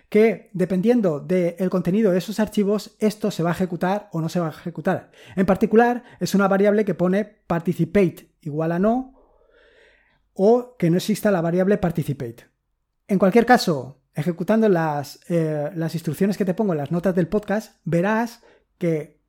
que 0.09 0.49
dependiendo 0.53 1.19
del 1.19 1.69
contenido 1.69 2.11
de 2.11 2.19
esos 2.19 2.39
archivos, 2.39 2.95
esto 2.99 3.31
se 3.31 3.43
va 3.43 3.49
a 3.49 3.53
ejecutar 3.53 4.09
o 4.11 4.21
no 4.21 4.29
se 4.29 4.39
va 4.39 4.47
a 4.47 4.51
ejecutar. 4.51 5.11
En 5.35 5.45
particular, 5.45 6.03
es 6.19 6.35
una 6.35 6.47
variable 6.47 6.85
que 6.85 6.93
pone 6.93 7.25
participate 7.25 8.29
igual 8.41 8.71
a 8.71 8.79
no 8.79 9.13
o 10.33 10.75
que 10.77 10.89
no 10.89 10.97
exista 10.97 11.31
la 11.31 11.41
variable 11.41 11.77
participate. 11.77 12.45
En 13.07 13.19
cualquier 13.19 13.45
caso, 13.45 14.01
ejecutando 14.15 14.69
las, 14.69 15.19
eh, 15.29 15.69
las 15.75 15.93
instrucciones 15.93 16.37
que 16.37 16.45
te 16.45 16.53
pongo 16.53 16.73
en 16.73 16.79
las 16.79 16.91
notas 16.91 17.13
del 17.13 17.27
podcast, 17.27 17.79
verás 17.83 18.41
que 18.77 19.19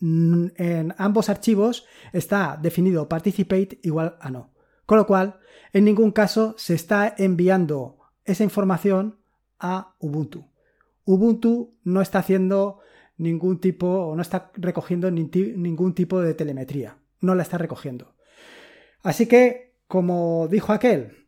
en 0.00 0.94
ambos 0.96 1.28
archivos 1.28 1.84
está 2.12 2.56
definido 2.60 3.08
participate 3.08 3.80
igual 3.82 4.16
a 4.20 4.30
no. 4.30 4.52
Con 4.86 4.98
lo 4.98 5.06
cual, 5.06 5.40
en 5.72 5.84
ningún 5.84 6.12
caso 6.12 6.54
se 6.56 6.74
está 6.74 7.14
enviando 7.18 7.98
esa 8.24 8.44
información 8.44 9.18
a 9.58 9.96
Ubuntu. 9.98 10.46
Ubuntu 11.04 11.74
no 11.82 12.00
está 12.00 12.20
haciendo 12.20 12.80
ningún 13.16 13.60
tipo 13.60 13.86
o 13.88 14.14
no 14.14 14.22
está 14.22 14.52
recogiendo 14.54 15.10
ningún 15.10 15.94
tipo 15.94 16.20
de 16.20 16.34
telemetría. 16.34 16.98
No 17.20 17.34
la 17.34 17.42
está 17.42 17.58
recogiendo. 17.58 18.14
Así 19.02 19.26
que, 19.26 19.74
como 19.88 20.48
dijo 20.48 20.72
aquel, 20.72 21.26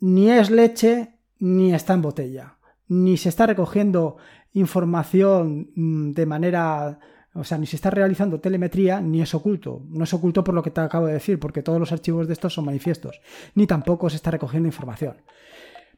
ni 0.00 0.30
es 0.30 0.50
leche 0.50 1.17
ni 1.38 1.74
está 1.74 1.94
en 1.94 2.02
botella. 2.02 2.54
Ni 2.88 3.16
se 3.16 3.28
está 3.28 3.46
recogiendo 3.46 4.16
información 4.52 5.70
mm, 5.74 6.12
de 6.12 6.26
manera 6.26 6.98
o 7.34 7.44
sea, 7.44 7.56
ni 7.56 7.66
se 7.66 7.76
está 7.76 7.90
realizando 7.90 8.40
telemetría, 8.40 9.00
ni 9.00 9.22
es 9.22 9.32
oculto. 9.32 9.82
No 9.90 10.04
es 10.04 10.12
oculto 10.12 10.42
por 10.42 10.54
lo 10.54 10.62
que 10.62 10.70
te 10.70 10.80
acabo 10.80 11.06
de 11.06 11.12
decir, 11.12 11.38
porque 11.38 11.62
todos 11.62 11.78
los 11.78 11.92
archivos 11.92 12.26
de 12.26 12.32
estos 12.32 12.54
son 12.54 12.64
manifiestos. 12.64 13.20
Ni 13.54 13.66
tampoco 13.66 14.10
se 14.10 14.16
está 14.16 14.32
recogiendo 14.32 14.66
información. 14.66 15.18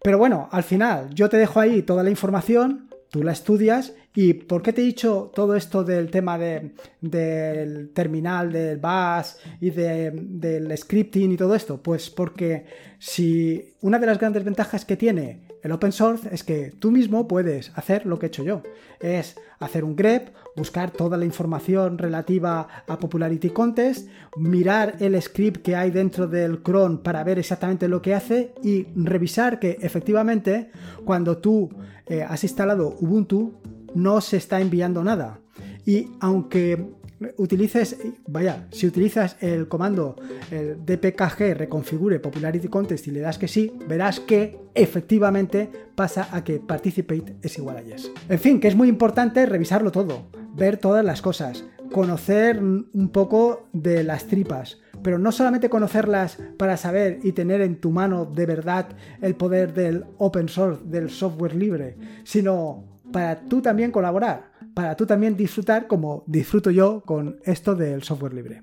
Pero 0.03 0.19
bueno, 0.19 0.49
al 0.51 0.65
final 0.65 1.15
yo 1.15 1.29
te 1.29 1.39
dejo 1.39 1.61
ahí 1.61 1.83
toda 1.83 2.03
la 2.03 2.11
información, 2.11 2.90
tú 3.11 3.23
la 3.23 3.33
estudias 3.33 3.95
y 4.15 4.35
¿por 4.35 4.63
qué 4.63 4.73
te 4.73 4.81
he 4.83 4.85
dicho 4.85 5.31
todo 5.35 5.55
esto 5.55 5.85
del 5.85 6.11
tema 6.11 6.39
de, 6.39 6.75
del 7.01 7.91
terminal, 7.91 8.53
del 8.53 8.79
BAS 8.79 9.39
y 9.61 9.71
del 9.71 10.77
scripting 10.77 11.33
y 11.33 11.37
todo 11.37 11.55
esto? 11.55 11.83
Pues 11.83 12.11
porque 12.11 12.65
si 12.99 13.75
una 13.81 13.99
de 13.99 14.07
las 14.07 14.19
grandes 14.19 14.45
ventajas 14.45 14.85
que 14.85 14.97
tiene 14.97 15.50
el 15.63 15.73
open 15.73 15.93
source 15.93 16.29
es 16.33 16.45
que 16.45 16.73
tú 16.79 16.91
mismo 16.91 17.29
puedes 17.29 17.73
hacer 17.75 18.07
lo 18.07 18.19
que 18.19 18.27
he 18.27 18.29
hecho 18.29 18.43
yo. 18.43 18.63
Es 19.01 19.37
hacer 19.59 19.85
un 19.85 19.95
grep, 19.95 20.35
buscar 20.57 20.91
toda 20.91 21.17
la 21.17 21.25
información 21.25 21.99
relativa 21.99 22.67
a 22.87 22.99
Popularity 22.99 23.51
Contest, 23.51 24.09
mirar 24.37 24.97
el 25.01 25.21
script 25.21 25.63
que 25.63 25.77
hay 25.77 25.91
dentro 25.91 26.27
del 26.27 26.63
cron 26.63 26.99
para 26.99 27.23
ver 27.25 27.39
exactamente 27.39 27.89
lo 27.89 28.01
que 28.01 28.15
hace 28.15 28.55
y 28.63 28.87
revisar 28.95 29.59
que 29.59 29.79
efectivamente 29.81 30.71
cuando 31.05 31.39
tú 31.39 31.71
eh, 32.07 32.23
has 32.23 32.43
instalado 32.43 32.97
Ubuntu 33.01 33.61
no 33.95 34.21
se 34.21 34.37
está 34.39 34.61
enviando 34.61 35.05
nada. 35.05 35.41
Y 35.85 36.09
aunque 36.21 37.00
utilices, 37.37 37.97
vaya, 38.27 38.67
si 38.71 38.87
utilizas 38.87 39.37
el 39.41 39.69
comando 39.69 40.17
el 40.51 40.85
dpkg 40.85 41.55
reconfigure 41.55 42.19
popularity 42.19 42.69
contest 42.69 43.07
y 43.09 43.11
le 43.11 43.21
das 43.21 43.39
que 43.39 43.49
sí, 43.49 43.73
verás 43.87 44.21
que 44.21 44.59
efectivamente 44.75 45.71
pasa 45.95 46.29
a 46.33 46.43
que 46.43 46.61
participate 46.61 47.37
es 47.43 47.59
igual 47.59 47.77
a 47.77 47.83
yes. 47.83 48.11
En 48.29 48.39
fin, 48.39 48.61
que 48.61 48.69
es 48.69 48.77
muy 48.77 48.89
importante 48.89 49.45
revisarlo 49.47 49.93
todo, 49.93 50.29
ver 50.55 50.79
todas 50.79 51.05
las 51.05 51.21
cosas, 51.21 51.65
conocer 51.93 52.61
un 52.61 53.11
poco 53.13 53.69
de 53.73 54.03
las 54.03 54.27
tripas, 54.27 54.79
pero 55.03 55.19
no 55.19 55.33
solamente 55.33 55.69
conocerlas 55.69 56.39
para 56.57 56.77
saber 56.77 57.19
y 57.23 57.33
tener 57.33 57.61
en 57.61 57.81
tu 57.81 57.91
mano 57.91 58.25
de 58.25 58.47
verdad 58.47 58.89
el 59.21 59.35
poder 59.35 59.75
del 59.75 60.05
open 60.19 60.49
source, 60.49 60.83
del 60.85 61.11
software 61.11 61.55
libre, 61.55 61.97
sino 62.25 62.85
para 63.13 63.41
tú 63.41 63.61
también 63.61 63.91
colaborar 63.91 64.50
para 64.81 64.97
tú 64.97 65.05
también 65.05 65.37
disfrutar 65.37 65.87
como 65.87 66.25
disfruto 66.27 66.71
yo 66.71 67.03
con 67.03 67.39
esto 67.45 67.75
del 67.75 68.03
software 68.03 68.33
libre. 68.33 68.63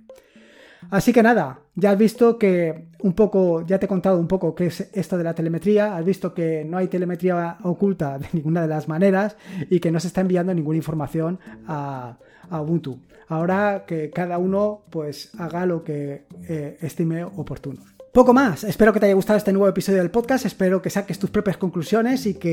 Así 0.89 1.13
que 1.13 1.21
nada, 1.21 1.59
ya 1.75 1.91
has 1.91 1.97
visto 1.97 2.39
que 2.39 2.87
un 3.03 3.13
poco, 3.13 3.63
ya 3.67 3.77
te 3.77 3.85
he 3.85 3.87
contado 3.87 4.19
un 4.19 4.27
poco 4.27 4.55
qué 4.55 4.65
es 4.65 4.89
esto 4.93 5.15
de 5.15 5.23
la 5.23 5.35
telemetría, 5.35 5.95
has 5.95 6.03
visto 6.03 6.33
que 6.33 6.65
no 6.65 6.77
hay 6.77 6.87
telemetría 6.87 7.57
oculta 7.61 8.17
de 8.17 8.29
ninguna 8.33 8.63
de 8.63 8.67
las 8.67 8.87
maneras 8.87 9.37
y 9.69 9.79
que 9.79 9.91
no 9.91 9.99
se 9.99 10.07
está 10.07 10.21
enviando 10.21 10.55
ninguna 10.55 10.77
información 10.77 11.39
a, 11.67 12.17
Ubuntu. 12.49 12.99
Ahora 13.27 13.83
que 13.85 14.09
cada 14.09 14.39
uno 14.39 14.85
pues 14.89 15.31
haga 15.37 15.67
lo 15.67 15.83
que 15.83 16.25
eh, 16.47 16.77
estime 16.81 17.25
oportuno. 17.25 17.96
Poco 18.17 18.33
más, 18.33 18.63
espero 18.63 18.91
que 18.93 18.99
te 18.99 19.05
haya 19.05 19.13
gustado 19.13 19.37
este 19.37 19.53
nuevo 19.53 19.67
episodio 19.67 19.99
del 19.99 20.09
podcast, 20.09 20.43
espero 20.43 20.81
que 20.81 20.89
saques 20.89 21.19
tus 21.19 21.29
propias 21.29 21.55
conclusiones 21.55 22.25
y 22.25 22.33
que 22.33 22.47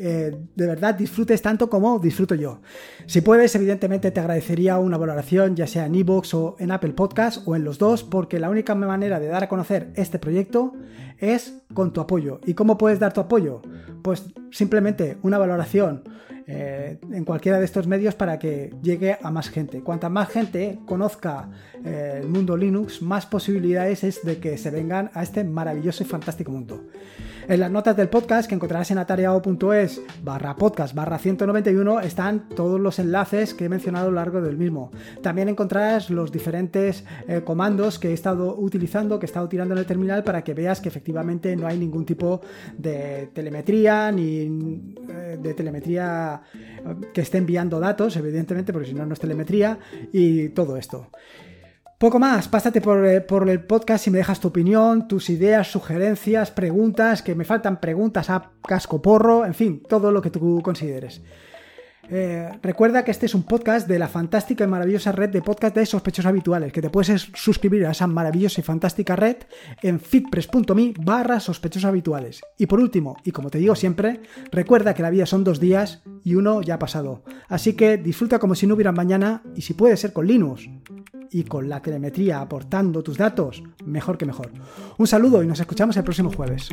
eh, 0.00 0.38
de 0.54 0.66
verdad 0.68 0.94
disfrutes 0.94 1.42
tanto 1.42 1.68
como 1.68 1.98
disfruto 1.98 2.36
yo. 2.36 2.60
Si 3.06 3.20
puedes, 3.20 3.52
evidentemente 3.56 4.12
te 4.12 4.20
agradecería 4.20 4.78
una 4.78 4.96
valoración, 4.96 5.56
ya 5.56 5.66
sea 5.66 5.86
en 5.86 5.96
iVoox 5.96 6.34
o 6.34 6.56
en 6.60 6.70
Apple 6.70 6.92
Podcast 6.92 7.42
o 7.48 7.56
en 7.56 7.64
los 7.64 7.78
dos, 7.78 8.04
porque 8.04 8.38
la 8.38 8.48
única 8.48 8.76
manera 8.76 9.18
de 9.18 9.26
dar 9.26 9.42
a 9.42 9.48
conocer 9.48 9.90
este 9.96 10.20
proyecto 10.20 10.74
es 11.18 11.62
con 11.74 11.92
tu 11.92 12.00
apoyo. 12.00 12.40
¿Y 12.46 12.54
cómo 12.54 12.78
puedes 12.78 13.00
dar 13.00 13.12
tu 13.12 13.20
apoyo? 13.20 13.60
Pues 14.02 14.22
simplemente 14.52 15.18
una 15.22 15.38
valoración 15.38 16.04
eh, 16.50 16.96
en 17.12 17.26
cualquiera 17.26 17.58
de 17.58 17.66
estos 17.66 17.86
medios 17.86 18.14
para 18.14 18.38
que 18.38 18.72
llegue 18.82 19.18
a 19.20 19.30
más 19.30 19.50
gente. 19.50 19.82
Cuanta 19.82 20.08
más 20.08 20.30
gente 20.30 20.78
conozca 20.86 21.50
eh, 21.84 22.20
el 22.22 22.28
mundo 22.28 22.56
Linux, 22.56 23.02
más 23.02 23.26
posibilidades 23.26 24.02
es 24.02 24.22
de 24.22 24.38
que 24.38 24.56
se 24.56 24.70
vengan 24.70 25.10
a 25.12 25.22
este 25.22 25.44
maravilloso 25.44 26.02
y 26.02 26.06
fantástico 26.06 26.50
mundo. 26.50 26.86
En 27.48 27.60
las 27.60 27.70
notas 27.70 27.96
del 27.96 28.10
podcast 28.10 28.46
que 28.46 28.54
encontrarás 28.54 28.90
en 28.90 28.98
atareado.es 28.98 30.02
barra 30.22 30.54
podcast 30.54 30.94
barra 30.94 31.16
191 31.16 32.00
están 32.00 32.46
todos 32.50 32.78
los 32.78 32.98
enlaces 32.98 33.54
que 33.54 33.64
he 33.64 33.68
mencionado 33.70 34.08
a 34.08 34.10
lo 34.10 34.16
largo 34.16 34.42
del 34.42 34.58
mismo. 34.58 34.90
También 35.22 35.48
encontrarás 35.48 36.10
los 36.10 36.30
diferentes 36.30 37.04
eh, 37.26 37.40
comandos 37.42 37.98
que 37.98 38.10
he 38.10 38.12
estado 38.12 38.54
utilizando, 38.54 39.18
que 39.18 39.24
he 39.24 39.28
estado 39.28 39.48
tirando 39.48 39.72
en 39.72 39.78
el 39.78 39.86
terminal 39.86 40.24
para 40.24 40.44
que 40.44 40.52
veas 40.52 40.82
que 40.82 40.90
efectivamente 40.90 41.56
no 41.56 41.66
hay 41.66 41.78
ningún 41.78 42.04
tipo 42.04 42.42
de 42.76 43.30
telemetría 43.32 44.12
ni 44.12 44.94
eh, 45.08 45.38
de 45.40 45.54
telemetría 45.54 46.42
eh, 46.54 46.96
que 47.14 47.22
esté 47.22 47.38
enviando 47.38 47.80
datos, 47.80 48.14
evidentemente, 48.18 48.74
porque 48.74 48.88
si 48.88 48.94
no, 48.94 49.06
no 49.06 49.14
es 49.14 49.20
telemetría 49.20 49.78
y 50.12 50.50
todo 50.50 50.76
esto. 50.76 51.08
Poco 51.98 52.20
más, 52.20 52.46
pásate 52.46 52.78
eh, 52.78 53.20
por, 53.20 53.50
el 53.50 53.64
podcast 53.64 54.06
y 54.06 54.12
me 54.12 54.18
dejas 54.18 54.38
tu 54.38 54.46
opinión, 54.46 55.08
tus 55.08 55.30
ideas, 55.30 55.66
sugerencias, 55.66 56.52
preguntas, 56.52 57.22
que 57.22 57.34
me 57.34 57.44
faltan 57.44 57.80
preguntas 57.80 58.30
a 58.30 58.52
casco 58.62 59.02
porro, 59.02 59.44
en 59.44 59.52
fin, 59.52 59.82
todo 59.82 60.12
lo 60.12 60.22
que 60.22 60.30
tú 60.30 60.60
consideres. 60.62 61.20
Eh, 62.08 62.48
recuerda 62.62 63.02
que 63.02 63.10
este 63.10 63.26
es 63.26 63.34
un 63.34 63.42
podcast 63.42 63.88
de 63.88 63.98
la 63.98 64.06
fantástica 64.06 64.62
y 64.62 64.68
maravillosa 64.68 65.10
red 65.10 65.30
de 65.30 65.42
podcast 65.42 65.74
de 65.74 65.84
sospechosos 65.86 66.28
habituales, 66.28 66.72
que 66.72 66.80
te 66.80 66.88
puedes 66.88 67.30
suscribir 67.34 67.84
a 67.84 67.90
esa 67.90 68.06
maravillosa 68.06 68.60
y 68.60 68.64
fantástica 68.64 69.16
red 69.16 69.38
en 69.82 69.98
fitpress.me 69.98 70.94
barra 71.00 71.40
sospechosos 71.40 71.84
habituales. 71.84 72.42
Y 72.56 72.66
por 72.66 72.78
último, 72.78 73.16
y 73.24 73.32
como 73.32 73.50
te 73.50 73.58
digo 73.58 73.74
siempre, 73.74 74.20
recuerda 74.52 74.94
que 74.94 75.02
la 75.02 75.10
vida 75.10 75.26
son 75.26 75.42
dos 75.42 75.58
días 75.58 76.04
y 76.22 76.36
uno 76.36 76.62
ya 76.62 76.74
ha 76.74 76.78
pasado. 76.78 77.24
Así 77.48 77.72
que 77.72 77.96
disfruta 77.96 78.38
como 78.38 78.54
si 78.54 78.68
no 78.68 78.74
hubiera 78.74 78.92
mañana 78.92 79.42
y 79.56 79.62
si 79.62 79.74
puede 79.74 79.96
ser 79.96 80.12
con 80.12 80.28
Linux 80.28 80.68
y 81.30 81.44
con 81.44 81.68
la 81.68 81.80
telemetría 81.80 82.40
aportando 82.40 83.02
tus 83.02 83.16
datos, 83.16 83.62
mejor 83.84 84.18
que 84.18 84.26
mejor. 84.26 84.50
Un 84.96 85.06
saludo 85.06 85.42
y 85.42 85.46
nos 85.46 85.60
escuchamos 85.60 85.96
el 85.96 86.04
próximo 86.04 86.30
jueves. 86.30 86.68